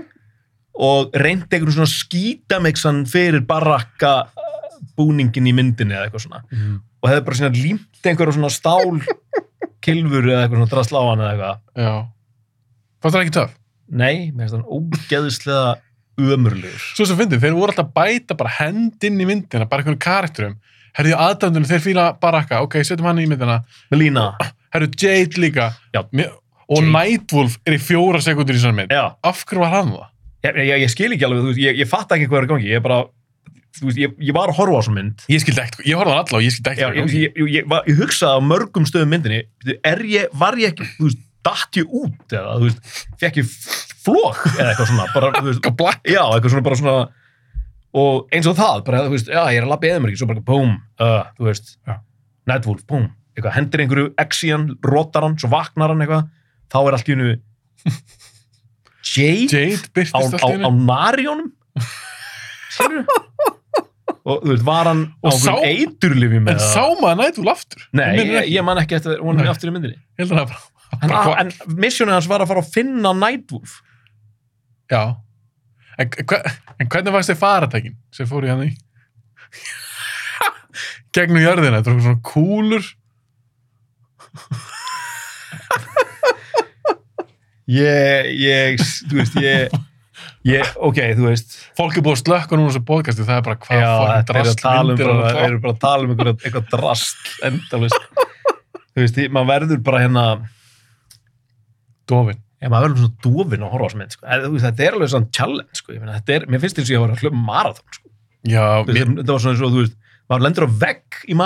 [0.90, 4.14] og reyndi einhverju svona skítamixan fyrir barakka
[4.96, 6.78] búningin í myndinni eða eitthvað svona Mm.
[7.02, 9.00] og hefði bara svona límt einhverju svona stál
[9.84, 11.60] kilfur eða eitthvað svona hann eða eitthvað.
[11.80, 11.94] Já.
[13.00, 13.54] Fannst það ekki töff?
[13.90, 15.70] Nei, mér finnst hann ógeðislega
[16.20, 16.82] ömurlegur.
[16.94, 20.58] Svo sem fyndið, þeir voru alltaf bæta bara hend inn í myndina, bara einhvern karakterum.
[20.98, 23.60] Herðu aðdæmdunum, þeir fíla Baraka, ok, setjum hann í myndina.
[23.92, 24.24] Melina,
[24.74, 25.70] Herðu Jade líka.
[25.94, 26.02] Já.
[26.12, 26.32] Mér,
[26.70, 26.90] og Jade.
[26.94, 28.92] Nightwolf er í fjóra sekundur í svona mynd.
[28.94, 30.06] já, Af hverju var hann það?
[30.46, 32.68] ég, ég, ég skil ekki alveg, þú veist, ég, ég fatt ekki hvað er gangi,
[32.72, 33.00] ég bara,
[33.76, 36.10] þú veist, ég, ég var að horfa á svona mynd Ég skildi ekkert, ég horfði
[36.10, 37.16] á hann alla og ég skildi Já, ekkert.
[37.54, 39.42] ég, var- hugsaði á mörgum stöðum myndinni
[39.84, 43.52] er ég, var ég ekki, þú veist, datt ég út eða, þú veist, fekk ég
[44.00, 45.68] flók eða eitthvað svona, bara, þú veist,
[46.16, 46.96] já, eitthvað svona, bara svona
[47.96, 50.20] og eins og það, bara, þú veist, já, ég er að labba eða mér ekki,
[50.22, 51.96] svo bara, búm, uh, þú veist Já.
[52.50, 56.28] Nightwolf, búm, eitthvað, hendir einhverju Exian, rotar hann, svo vaknar hann eitthvað,
[56.70, 57.32] þá er allt í hennu
[59.10, 60.70] Jade, Jade á, á, í á.
[60.70, 61.48] Marionum
[62.70, 63.18] Skilurðu?
[64.20, 67.86] og þú veist, var hann á einhverjum sá- eiturlifjum En sá maður Nightwolf aftur?
[67.96, 69.48] Nei, Ég ég, man ekki eftir hún Nei.
[69.50, 69.96] aftur í myndinni.
[70.20, 70.66] Ég held að það bara...
[71.00, 71.14] En,
[71.46, 73.76] en missionið hans var að fara að finna Nightwolf.
[74.90, 75.02] Já.
[76.00, 76.40] En, hva,
[76.80, 78.72] en hvernig varst þið faratækin sem fór í hann í?
[81.16, 82.86] Gegnum jörðina, þetta er svona kúlur.
[87.70, 88.80] Ég, ég,
[89.10, 89.74] þú veist, ég,
[90.48, 93.60] ég, ok, þú veist, Fólk er búið að slökka núna þessu podcasti, það er bara
[93.62, 97.20] hvað er að drast um, bara, og eru bara að tala um eitthvað, eitthvað drast,
[97.46, 98.24] endalist.
[98.90, 100.24] Þú veist, maður verður bara hérna,
[102.10, 102.40] dofin.
[102.60, 104.28] Já, maður verður svona dofin að horfa á þessu mynd, sko.
[104.66, 107.06] Þetta er alveg svona challenge, sko, ég þetta er, mér finnst eins og ég að
[107.06, 108.12] vera að hljóma marathon, sko.
[108.50, 109.96] Já, veist, mér, þetta var svona eins og, þú veist,
[110.30, 111.36] maður lendur á vegg í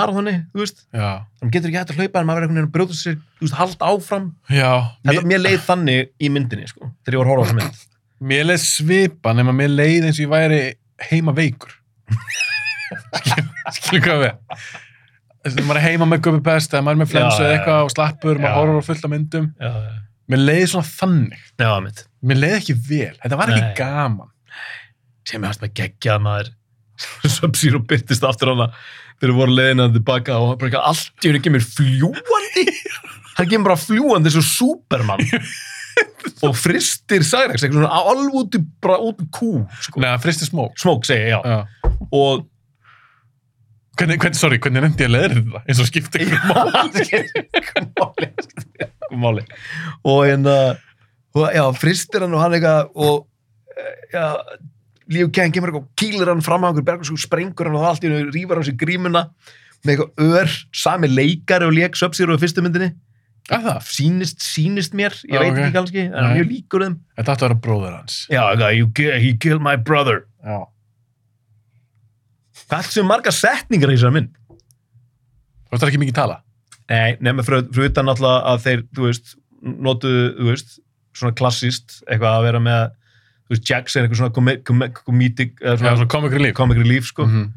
[0.93, 1.07] já,
[1.41, 3.55] þannig getur ekki hægt að hlaupa en maður verður einhvern veginn að brjóta sér, veist,
[3.57, 4.71] halda áfram já.
[5.01, 7.59] Þetta, Mér, mér leið þannig í myndinni, sko, þegar ég var að horfa á þessa
[7.63, 7.83] mynd.
[8.29, 10.61] mér leið svipa nema mér leið eins og ég væri
[11.09, 11.73] heima veikur.
[13.75, 14.65] Skilur hvað við?
[15.45, 16.21] Að maður er heima með
[16.77, 18.41] eða maður er með flensu Já, eða já, eitthvað og slappur, Já.
[18.45, 19.49] maður horfur á fullt af myndum.
[19.61, 19.71] Já,
[20.31, 21.41] Mér leið svona þannig.
[21.61, 22.05] já, mitt.
[22.25, 23.13] Mér leið ekki vel.
[23.21, 23.75] Þetta var ekki Nei.
[23.77, 24.31] gaman.
[25.25, 26.51] Sem ég hans með geggjað maður.
[27.35, 28.69] Sub-Zero byrtist aftur hana
[29.19, 32.65] þegar við vorum leiðina tilbaka og bara eitthvað allt í henni kemur fljúandi.
[33.37, 35.23] Hann kemur bara fljúandi eins og Superman.
[36.45, 39.51] og fristir Cyrax, eitthvað svona alveg út í, bara út í kú,
[39.83, 40.01] sko.
[40.03, 40.75] Nei, hann fristi smók.
[40.81, 41.39] Smók, segi ég, já.
[41.45, 41.91] Já.
[42.15, 42.45] Og
[43.95, 45.61] Hvernig, hvernig, sorry, hvernig nefndi ég að leiðri þetta?
[45.69, 46.71] Eins og skipti ykkur mál.
[46.75, 48.29] Hvað máli,
[49.05, 49.45] hvað máli.
[50.11, 50.55] Og hérna,
[51.55, 53.21] já, fristir hann og hann eitthvað, og,
[54.11, 54.25] já,
[55.15, 57.77] Líu Kjæn kemur eitthvað, og kýlir hann fram á einhver berg og svo sprengur hann
[57.79, 59.25] og allt í hennu, rýfar hann sér grímuna
[59.85, 62.91] með eitthvað ör, sami leikari og leik Sub-Zero í fyrstu myndinni.
[63.53, 63.81] Að það?
[63.93, 65.59] Sýnist, sýnist mér, ég Já, veit ok.
[65.61, 66.95] ekki kannski, en hann er mjög líkur þeim.
[67.19, 68.15] Þetta átti að vera bróður hans.
[68.33, 68.43] Já,
[69.21, 70.23] he killed my brother.
[70.41, 70.63] Já.
[72.65, 74.31] Það er allt sem marga setningar í þessari mynd.
[75.69, 76.39] Þú veist ekki mikið tala?
[76.89, 79.35] Nei, nefnir fyrir utan náttúrulega að þeir, þú veist,
[79.85, 80.75] notuðu, þú veist,
[81.17, 82.83] svona klassíst, eitthvað að vera með,
[83.45, 84.35] þú veist, Jax er eitthvað svona
[85.61, 86.55] Já, svona svona comic relief.
[86.57, 87.25] comic relief, sko.
[87.25, 87.53] Mhm.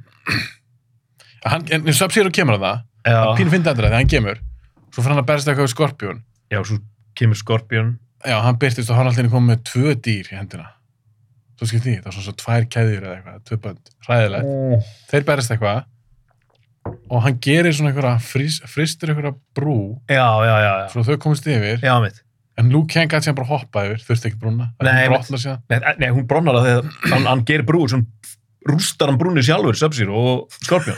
[1.49, 4.41] Hann, en Sub-Zero kemur að það, hann Já, pínu fyndi þetta þegar hann kemur,
[4.93, 6.23] svo fyrir hann að berst eitthvað við Skorpjón.
[6.51, 6.79] já, svo
[7.15, 7.99] kemur Scorpion.
[8.27, 10.73] Já, hann byrtist og hann alltaf komið með tvö dýr í hendina.
[11.59, 14.51] Svo skipt því, það var svona svo tvær keðjur eða eitthvað, tvö bönd, hræðilegt.
[14.53, 14.83] Mm.
[15.11, 15.81] Þeir berist eitthvað
[17.13, 19.75] og hann gerir svona einhverja, frís, fristir einhverja brú,
[20.09, 20.87] Já, já, já, já.
[20.95, 22.23] svo þau komist yfir, Já, mitt.
[22.57, 25.19] en Luke Kang gæti síðan bara hoppa yfir, þurfti ekki brúna, Nei, einmitt.
[25.27, 25.61] brotnar síðan.
[25.69, 28.07] Nei, nei, hún bronnar að þegar hann, hann gerir brúið sem
[28.71, 30.97] rústar hann brúnni sjálfur, Sub-Zero og Scorpion.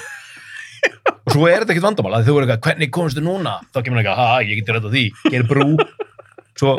[1.27, 3.57] og svo er þetta ekkert vandamál, að þau eru eitthvað, hvernig komist þau núna?
[3.75, 5.67] Þá kemur hann eitthvað, ha, ég geti rætt á því, gerir brú,
[6.61, 6.77] svo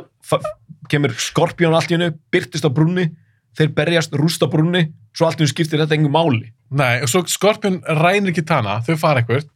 [0.92, 3.10] kemur Scorpion allt í hennu, byrtist á brúnni,
[3.58, 4.86] þeir berjast, rústa brúnni,
[5.16, 6.52] svo allt hennu skiptir þetta engum máli.
[6.72, 9.50] Nei, og svo Skorpjón rænir Kitana, þau fara eitthvað,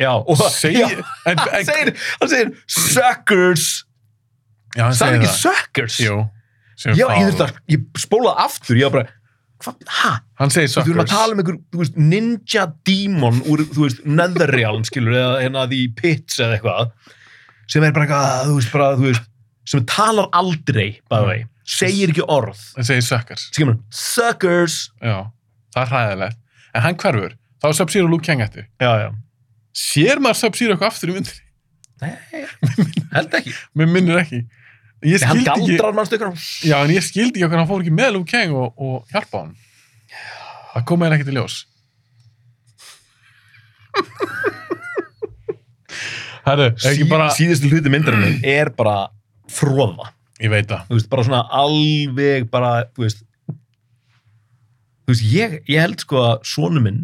[0.00, 3.64] Já, og það, segir, já, en, hann en, segir, hann segir, suckers,
[4.76, 5.40] já, hann sagði segir ekki það.
[5.42, 5.96] suckers?
[6.00, 6.14] Jú,
[6.80, 9.12] sem Já, ég þurfti að, ég spólaði aftur, ég var bara,
[9.66, 10.12] hvað, hæ?
[10.40, 11.18] Hann segir Þú þurfum að suckers.
[11.18, 15.82] tala um einhver, þú veist, ninja demon úr, þú veist, netherrealm, skilur, eða hérna því
[16.00, 16.96] pits eða eitthvað,
[17.76, 19.28] sem er bara eitthvað, þú veist, bara, þú veist,
[19.76, 22.58] sem talar aldrei, the way, segir ekki orð.
[22.76, 23.48] Hann segir suckers.
[23.52, 24.78] Skilur, suckers.
[25.02, 25.18] Já,
[25.74, 26.38] það er hræðilegt.
[26.72, 28.66] En hann hverfur, þá er Sub-Zero Luke Kang eftir.
[28.80, 29.08] Já, já.
[29.76, 31.48] Sér maður Sub-Zero eitthvað aftur í myndinni?
[32.02, 32.14] Nei,
[33.14, 33.52] held ekki.
[33.78, 34.42] Mér minnir ekki.
[35.02, 36.32] Ég Nei, hann skildi ekki, galdrar mannstu ykkur.
[36.68, 39.44] já, en ég skildi ekki okkur hann fór ekki með Luke Kang og, og hjálpa
[39.44, 39.54] hann.
[40.72, 41.56] Það kom eða ekki til ljós.
[46.42, 48.96] Herru, er ekki bara, Síðustu hluti myndarinnar er bara
[49.52, 50.08] fróða.
[50.42, 50.86] Ég veit það.
[50.90, 53.22] Þú veist, bara svona alveg bara, þú veist,
[55.06, 57.00] þú veist, ég, ég held sko að sonu minn,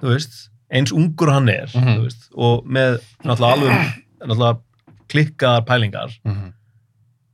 [0.00, 0.36] þú veist,
[0.72, 1.96] eins ungur hann er, Mhm.
[1.96, 4.60] þú veist, og með náttúrulega alveg, náttúrulega
[5.08, 6.52] klikkaðar pælingar, Mhm.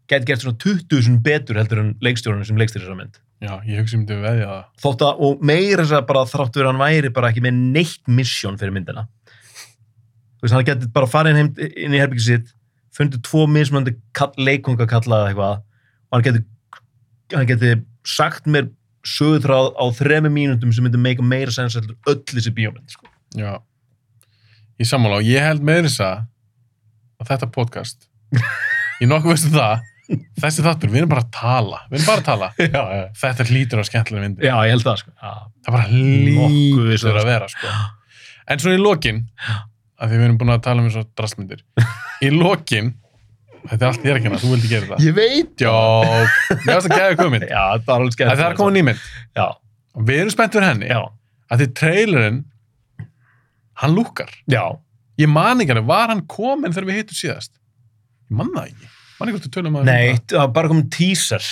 [0.08, 3.18] geti gert svona 20.000 betur heldur en leikstjórunum sem leikstýrir þessar mynd.
[3.42, 4.64] Já, ég hugsi um þetta veðja það.
[4.78, 7.54] Þótt að, og meira þess að bara þráttu verið að hann væri bara ekki með
[7.72, 9.08] neitt mission fyrir myndina.
[10.38, 12.52] Þú veist, hann geti bara farið inn, inn í herbyggi sitt,
[12.96, 13.94] fundið tvo mismöndi
[14.38, 15.60] leikonga kallaða eitthvað,
[16.10, 16.44] og hann geti,
[17.32, 17.74] hann geti
[18.08, 18.68] sagt mér
[19.06, 23.08] sögutráð á þremi mínútum sem myndi meika meira sens heldur öll þessi bíómynd, sko.
[23.38, 23.56] Já.
[24.80, 28.06] Ég sammála og ég held með þess að þetta podcast,
[29.00, 29.88] ég nokkuð veistu það,
[30.42, 32.48] þessi þáttur, við erum bara að tala, við erum bara að tala.
[32.76, 33.04] Já, já.
[33.22, 34.46] Þetta hlýtur á skemmtilega myndi.
[34.46, 35.12] Já, ég held það, sko.
[35.22, 37.74] Það bara hlýtur að vera, sko.
[38.50, 39.22] En svona í lokin,
[40.02, 41.60] af því við erum búin að tala um og drastmyndir,
[42.26, 42.88] í lokin,
[43.68, 45.02] þetta er allt ég er ekki hana, þú vildi gera það.
[45.06, 45.52] Ég veit.
[45.62, 47.44] Jók, mér varst að geða komið.
[47.52, 48.32] Já, það er alveg skemmt.
[48.32, 49.04] Það er komið nýmynd.
[49.38, 49.46] Já,
[49.92, 50.86] Og við erum spennt fyrir henni.
[50.88, 51.00] já,
[51.52, 52.38] Að því trailerinn,
[53.82, 54.30] hann lúkar.
[54.50, 54.64] já.
[55.20, 57.52] Ég man ekki alveg, var hann komin þegar við hittum síðast?
[58.32, 58.88] Ég man það ekki.
[59.20, 61.48] Man ekki hvort við tölum að Nei, það var bara komið teaser,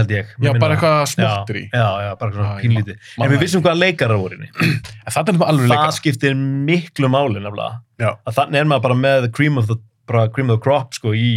[0.00, 0.30] held ég.
[0.42, 1.10] Já, bara eitthvað það.
[1.12, 1.64] smottir í.
[1.72, 3.00] Já, já, bara ég pínlítið.
[3.16, 4.50] En við það vissum hvaða leikarar voru inni.
[4.66, 5.82] En það er alveg leika.
[5.82, 7.80] Það skiptir miklu máli nefnilega.
[8.02, 8.10] Já.
[8.26, 9.78] Að þannig er maður bara með cream of the,
[10.08, 11.30] bara cream of the crop, sko, í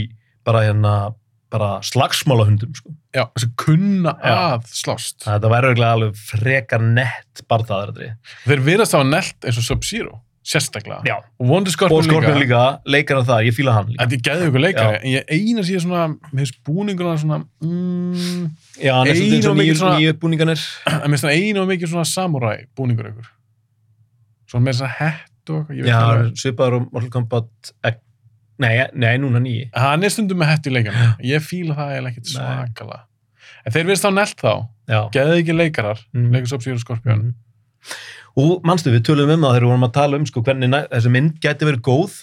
[0.47, 0.95] bara hérna,
[1.53, 2.93] bara slagsmálahundum, sko.
[3.15, 4.33] Já, þessi kunna Já.
[4.53, 5.23] að slást.
[5.25, 8.11] Þetta væri alveg frekar nett barðaðaradri.
[8.45, 11.01] Þeir virðast á nelt eins og Sub-Zero, sérstaklega.
[11.05, 11.17] Já.
[11.39, 14.05] Og Wonder Scorpion, Scorpion líka, leikarinn það, ég fíla hann líka.
[14.05, 18.45] Þetta er gæðið ykkur leikari, en ég eina sé svona, með þessu búninguna svona, mm,
[18.81, 20.63] Já, hann er svolítið eins og mikið nýju, svona- nýju búninganir.
[21.03, 23.27] en finnst það eina og mikið svona samurai búningur ykkur.
[24.49, 27.71] Svona með þess að hett og eitthvað, ég veit Já, svipaður og Mortal Kombat
[28.59, 29.69] Nei, nei, núna nýji.
[29.71, 31.15] Hann er stundum með hett í leikana.
[31.23, 32.41] Ég fíla það eiginlega ekkert Nei.
[32.43, 32.97] svakalega.
[33.65, 34.51] En þeir virðast á nelt þá,
[34.89, 34.99] Já.
[35.15, 36.31] gæðið ekki leikarar, Mm.
[36.33, 36.49] leikur
[38.39, 41.11] og manstu, við tölum um það þegar við vorum að tala um sko, hvernig þessi
[41.15, 42.17] mynd gæti verið góð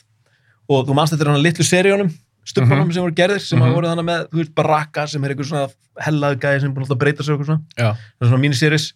[0.68, 2.12] og þú manstu þetta hann litlu seríunum
[2.46, 2.92] stuppunum Mhm.
[2.94, 3.64] sem voru gerðir sem Mhm.
[3.66, 5.68] hafa voru þannig með, þú veist, Baraka sem er einhver svona
[6.00, 7.90] hellaðu gæði sem er búin að breyta sig eitthvað svona, Já.
[7.92, 8.92] það er svona miniseries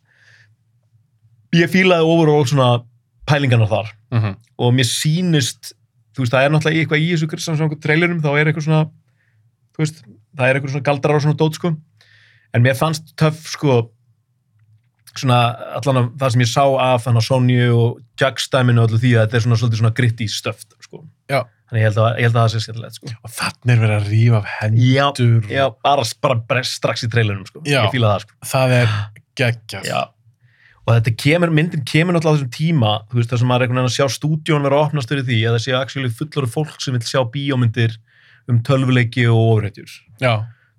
[1.54, 2.84] ég fílaði overall svona
[3.26, 5.72] pælingarnar þar Mm og mér sýnist,
[6.14, 8.84] þú veist, það er náttúrulega eitthvað í þessu sem svona trailerum, þá er eitthvað svona
[9.72, 10.02] þú veist,
[10.36, 11.76] það er einhver svona galdrar og svona dót, sko.
[12.52, 13.90] En mér fannst töff, sko,
[15.18, 15.38] svona,
[15.80, 19.14] allan af það sem ég sá af þannig að Sonju og Jack-stæminu og öllu því
[19.16, 21.02] að þetta er svona svolítið svona gritti stöft, sko.
[21.30, 21.40] Já.
[21.70, 23.10] Þannig ég held að, ég held að það sé skemmtilegt, sko.
[23.24, 25.44] Og þannig er verið að rífa af hendur.
[25.46, 27.62] Já, já, bara, bara, strax í trailerinum, sko.
[27.66, 27.82] Já.
[27.84, 28.38] Ég fíla það, sko.
[28.52, 28.96] Það er
[29.40, 29.90] geggjað.
[29.90, 30.00] Já.
[30.80, 33.68] Og þetta kemur, myndin kemur náttúrulega á þessum tíma, þú veist, þar sem maður er
[33.68, 36.50] einhvern veginn að sjá stúdíón vera að opnast fyrir því, að það sé actually fullorðu
[36.56, 37.94] fólk sem vil sjá bíómyndir
[38.50, 39.92] um tölvuleiki og ofrættjur.
[40.18, 40.32] Já.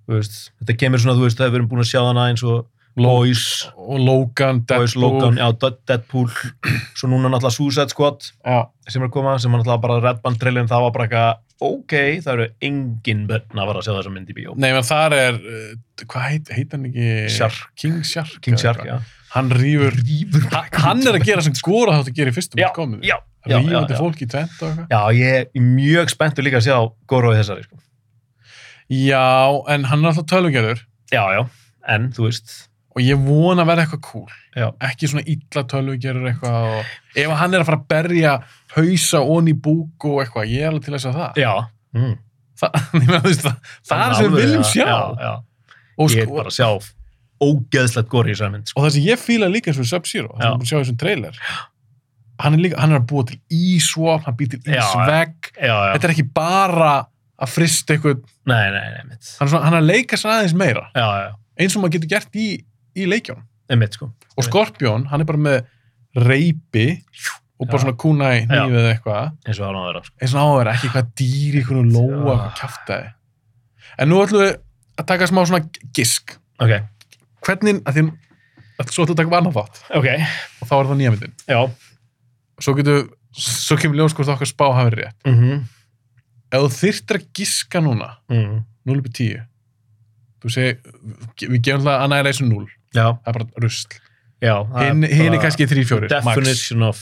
[0.10, 2.44] Þú veist, þetta kemur svona, þú veist, það við erum búin að sjá hana eins
[2.44, 2.66] og
[2.96, 5.02] Boys, Og Logan, Boys, Deadpool.
[5.02, 6.28] Logan, já, Dead- Deadpool,
[6.98, 8.66] svo núna náttúrulega Suicide Squad Já.
[8.90, 11.40] sem er að koma, sem var náttúrulega bara Red Band trailerin, það var bara eitthvað,
[11.62, 14.56] ok, það eru engin börn að fara að sjá þessa mynd í bíó.
[14.58, 17.10] Nei, menn þar er, uh, hvað heit, heit hann ekki?
[17.38, 17.62] Shark.
[17.80, 18.38] King Shark.
[18.42, 19.00] King Shark, já.
[19.32, 19.96] Hann rýfur,
[20.84, 23.06] hann er að gera sem skora þátt að gera í fyrstum komið.
[23.08, 23.16] já,
[23.48, 23.96] já, já.
[23.96, 24.90] fólk í tvent og eitthvað.
[24.92, 26.76] Já, ég er mjög spenntur líka að sjá
[27.08, 27.80] Goro í þessari, sko.
[28.92, 29.24] Já,
[29.72, 30.82] en hann er alltaf tölvugerður
[31.14, 31.46] Já, já,
[31.88, 32.52] en þú veist,
[32.92, 34.32] og ég vona að vera eitthvað cool.
[34.58, 38.34] já, Ekki svona illa tölvugerður eitthvað og ef hann er að fara að berja
[38.76, 41.40] hausa onni búk og eitthvað, ég er alveg til að sjá það.
[41.42, 41.54] já.
[41.96, 42.18] Mm.
[42.94, 43.56] Ég meina, veist, það,
[43.90, 44.86] það er sem við viljum sjá.
[45.18, 45.32] Já.
[45.98, 46.68] Og, Ég er sko, bara að sjá
[47.42, 48.78] ógeðslegt Goro í þessari mynd, sko.
[48.78, 51.00] og það sem ég fíla líka eins og Sub-Zero, það við búin að sjá þessum
[51.02, 51.40] trailer,
[52.44, 54.84] hann er líka, hann er að búa til ísvopn, hann já.
[54.84, 56.92] ísvegg, þetta er ekki bara
[57.42, 60.54] að frista eitthvað, Nei, nei, nei, hann er, svona, hann er að leika sér aðeins
[60.62, 61.32] meira, Já, já,
[61.66, 62.48] eins og maður getur gert í,
[62.96, 63.44] í leikjón.
[63.70, 64.12] nei, mitt, sko.
[64.38, 65.62] Og Skorpjón, hann er bara með
[66.16, 67.04] reypi
[67.60, 67.84] og bara Já.
[67.86, 70.16] svona kúna í nýfið eða eitthvað, Eins og var að vera, sko.
[70.22, 72.34] eins og á að vera, ekki eitthvað dýr í einhvern lóa, Já.
[72.34, 73.14] eitthvað kjaftaði.
[74.00, 74.52] En nú ætlum við
[74.98, 75.62] að taka smá svona
[75.94, 76.36] gisk.
[76.60, 76.74] Ok,
[77.42, 78.04] Hvernig, að því,
[78.92, 80.08] svo ætlum við að taka annað þátt ok,
[80.62, 81.34] og þá er það nýja myndin.
[81.48, 81.62] já.
[82.62, 85.16] Svo getur, svo kemur ljós hvort okkar spá hafi rétt.
[85.26, 85.64] Mm -hmm.
[86.52, 88.64] Ef þú þyrftir að giska núna, mm.
[88.86, 89.46] 0 upp í 10,
[90.44, 90.78] þú segir,
[91.40, 94.00] við gefum það Annihilation 0, Já, það er bara rusl.
[94.42, 96.36] Hinn er kannski 3-4, max.
[96.36, 97.02] Definition of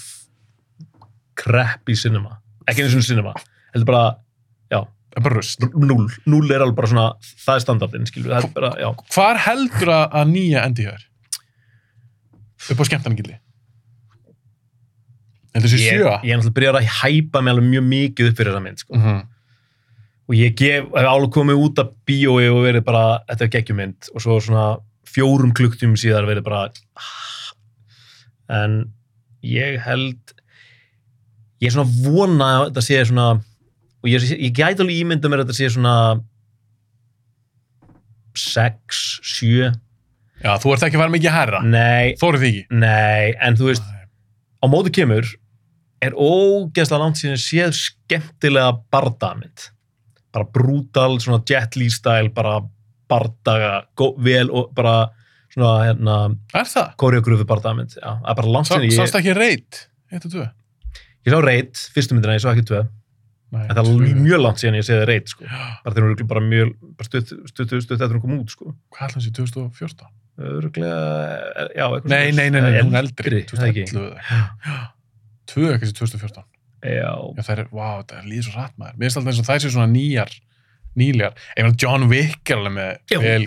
[1.39, 2.37] crappy cinema.
[2.67, 3.33] Ekki eins og cinema.
[3.73, 4.01] Heldur bara,
[4.71, 4.81] já,
[5.15, 5.69] er bara rusl.
[5.73, 6.09] null.
[6.29, 7.05] Null er alveg bara svona,
[7.45, 8.89] það er bara, já.
[9.15, 11.05] Hvar heldur að, nýja endi hér?
[12.69, 13.39] Upp á skemmtarningildi?
[15.55, 16.11] Heldur þessi Ég, sjö?
[16.27, 18.95] ég er náttúrulega byrjar að hæpa mig alveg mjög mikið upp fyrir þessa mynd, sko.
[18.95, 19.23] Mm -hmm.
[20.29, 24.21] og ég hef alveg komið út af bíói og verið bara, þetta er geggjumynd og
[24.21, 24.77] svo svona
[25.13, 26.63] fjórum klukktum síðar verið bara
[26.99, 27.51] ah.
[28.61, 28.79] en
[29.45, 30.33] ég held
[31.59, 33.27] ég er svona vona að þetta sé svona
[33.99, 35.95] og ég, ég gæti alveg ímynda mér að þetta sé svona
[38.39, 39.03] 6,
[39.35, 39.71] 7
[40.39, 41.59] Já, þú ert ekki að fara mikið herra.
[41.67, 42.77] nei, Þórið því ekki.
[42.79, 43.89] nei, en þú veist
[44.63, 45.27] á móti kemur
[45.99, 49.67] er ógeðslega langt síðan séð skemmtilega bardamynd
[50.31, 52.59] bara brútal, svona Jet Li style bara
[53.09, 55.09] bardaga gó- vel og bara
[55.53, 56.15] svona hérna
[56.53, 56.93] Er það?
[57.01, 59.83] koreogröfu bardamynd já, það er bara langt Sá, síðan ég, sást ekki reyt?
[60.13, 62.85] Og ég sá Reit, fyrstu myndina, ég sá ekki tvö
[63.49, 65.41] Nei, en það er mjög langt síðan ég séð Reit sko.
[65.49, 67.31] Bara þegar hún er bara mjög stutt,
[67.95, 68.75] eftir hún kom út sko.
[68.93, 70.11] Hvað ætlaði þessi 2014?
[70.39, 70.99] Öruglega,
[71.75, 73.41] já, Nei, nei, nei, nei, hún er eldri.
[73.49, 74.53] það ekki 2011 eða eitthvað.
[74.69, 74.77] Já.
[75.49, 76.45] Tvö eitthvað sem 2014.
[76.93, 77.09] já,
[77.41, 78.95] það er, vá, það líður svo rætt maður.
[79.01, 80.31] Mér finnst alltaf eins og það sé svona nýjar,
[80.97, 81.33] nýlegar.
[81.57, 83.45] Ég meina, John Wick er alveg með vel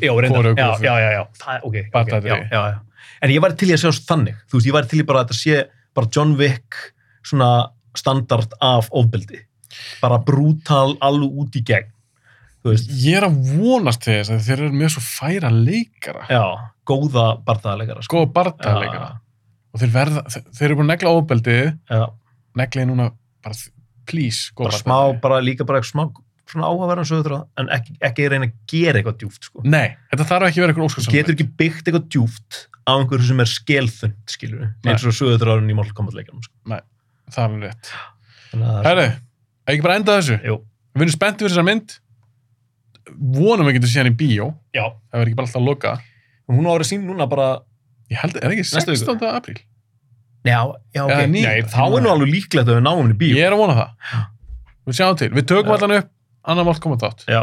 [0.83, 2.33] já, já, já, það ok, ok, Bardagdrið.
[2.33, 2.81] já, já, já.
[3.23, 5.23] En ég væri til í að sjá þannig, þú veist, ég væri til í bara
[5.23, 5.63] að þetta sé
[5.95, 6.79] bara John Wick
[7.27, 7.51] svona
[7.99, 9.43] standard af ofbeldi.
[10.03, 11.89] Bara brútal alveg út í gegn,
[12.63, 16.27] Ég er að vonast til þess að þeir eru með svo færa leikara.
[16.31, 16.45] já,
[16.87, 18.21] góða bardaðalegara, sko.
[18.21, 19.09] Góða barndagleikara.
[19.73, 22.05] Og þeir verða, þeir, eru búin að negla ofbeldið, Já,
[22.61, 23.07] negla ég núna
[23.43, 23.55] bara,
[24.07, 26.05] please, bara smá, bara líka bara smá
[26.53, 29.63] svona áhugaverðan sögur en ekki, ekki reyna að gera eitthvað djúft, sko.
[29.65, 31.19] Nei, þetta þarf ekki að vera eitthvað óskarsamlega.
[31.23, 34.93] getur ekki byggt eitthvað djúft á einhverju sem er skelþund, skilur við, Nei.
[34.93, 36.79] eins og sögurþráðurinn í Mortal Kombat leikanum, sko.
[37.33, 37.93] Það er rétt.
[38.53, 39.09] Er Herru,
[39.73, 40.37] ekki bara enda þessu?
[40.45, 40.57] Jú.
[40.93, 41.95] Við finnum spenntið fyrir þessa mynd.
[43.33, 44.49] Vonum við getum séð hann í bíó.
[44.77, 45.93] Já, Það verður ekki bara alltaf að loka.
[46.53, 47.47] hún á að vera sín núna bara
[48.13, 49.07] Ég held, er ekki Næstu viku.
[49.09, 49.31] 16.
[49.33, 49.59] apríl?
[50.45, 50.59] Já,
[50.93, 51.23] já, ok.
[51.33, 53.37] Nei, þá er nú alveg líklegt að við náum henni í bíó.
[53.39, 54.27] Ég er að vona það.
[54.91, 55.31] Við sjáum til.
[55.39, 56.12] Við tökum allan upp
[56.45, 57.25] annar mált koma þátt.
[57.31, 57.43] Já.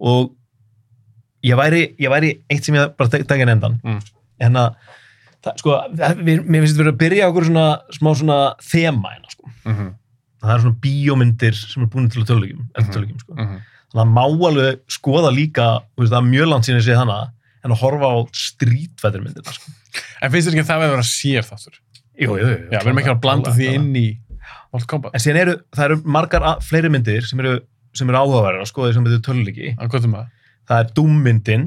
[0.00, 0.32] Og
[1.44, 3.78] ég væri, ég væri eitt sem ég bara tekja endan.
[3.84, 4.00] Mm.
[4.44, 4.78] En að,
[5.44, 5.76] það, sko,
[6.24, 7.66] við, mér finnst þetta verið að byrja á okkur svona,
[7.98, 9.52] smá svona þema hérna, sko.
[9.64, 9.92] Mm -hmm.
[10.44, 12.94] Það er svona bíómyndir sem er búin til tölugjum, eftir Mhm.
[12.96, 13.32] tölugjum, sko.
[13.34, 13.60] Mm -hmm.
[13.94, 17.32] Þannig að má alveg skoða líka, veist, það er mjög langt síðan ég sé hana,
[17.64, 19.70] en að horfa á strítvættirmyndirna, sko.
[20.22, 21.74] En finnst þér ekki að það verður að sér þáttur?
[22.18, 22.58] Jú, jú, jú.
[22.70, 24.18] Já, við erum ekki að blanda því inn í
[24.72, 25.14] Mortal Kombat.
[25.14, 27.60] En síðan eru, það eru margar að, fleiri myndir sem eru
[27.94, 29.70] sem er áhugaverðar að skoða því sem þetta töluleiki.
[29.78, 30.32] Að hvað er maður?
[30.68, 31.66] Það er Doom-myndin.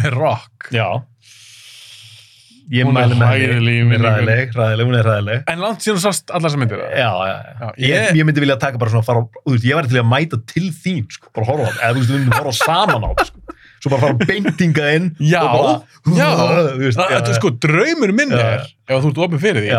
[0.00, 0.70] Með rock.
[0.74, 0.86] Já.
[2.70, 3.98] Ég Hún er hræðileg Hún er minningunni.
[4.04, 5.40] ræðileg, ræðileg, hún er ræðileg.
[5.50, 6.92] En langt síðan sást allar sem myndir það.
[7.00, 7.54] Já, já, já.
[7.58, 9.98] Já, Ég, ég- myndi vilja taka bara svona fara, á- þú veist, ég væri til
[9.98, 12.54] að mæta til þín, sko, bara horfa á það, eða þú veist, við myndum horfa
[12.60, 13.56] saman á það, sko.
[13.80, 15.74] Svo bara fara beintinga inn Já, og bara,
[16.14, 16.28] já.
[16.78, 19.74] þú veist, Það er sko, draumur minn Já, er, ef þú ert opið fyrir því,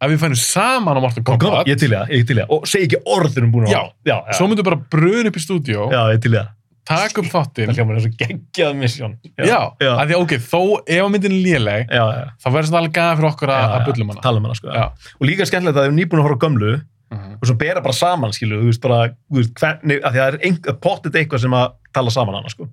[0.00, 2.66] að við fænum saman á Mortal kom, Kombat, ég til það, ég til það, og
[2.70, 3.78] segi ekki orðinum búin Já.
[3.80, 3.90] það.
[4.06, 6.52] Já, já, svo myndu bara bröðin upp í stúdíó, já, ég til það.
[6.88, 9.16] taka upp þáttinn, Það hljómar eins og geggjað misjón.
[9.36, 12.22] já, já, að því að ok, þó ef myndin er léleg, já, já.
[12.40, 14.22] þá verður þetta alveg gæða fyrir okkur að bullum hana.
[14.24, 14.70] Tala um hana, sko.
[14.72, 14.86] Já.
[15.20, 16.78] Og líka skemmtilegt að ef nýbúin að horfa gömlu,
[17.08, 17.38] Mhm.
[17.40, 20.24] og svo bera bara saman, skilu, þú veist, bara, þú veist, hvernig, að því að
[20.24, 22.66] það er ein, pottit eitthvað sem að tala saman hana, sko.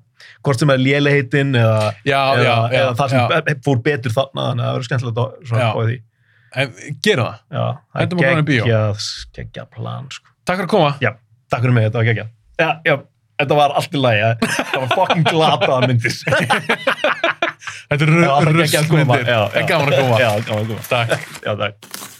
[0.44, 4.68] Hvort sem er léleheitin eða, Já, eða, eða það sem fór betur þarna, þannig að
[4.68, 5.94] það verður skemmtilegt að
[7.06, 7.82] gerum það.
[7.99, 8.70] Þetta má bara í bíó.
[9.36, 10.34] geggjað plan, sko.
[10.45, 10.95] Takk fyrir að koma.
[11.03, 11.12] Já,
[11.51, 12.34] takk fyrir mig, þetta var geggjað.
[12.56, 12.95] Já, já,
[13.41, 14.32] þetta var allt í lagi, ja.
[14.72, 16.20] það var fucking glataða myndir.
[17.86, 18.12] Þetta er
[18.82, 19.22] að koma.
[19.22, 19.39] En já.
[19.70, 20.20] gaman að koma.
[20.22, 20.86] Já, gaman að koma.
[20.89, 21.32] Takk.
[21.45, 22.14] Já, takk.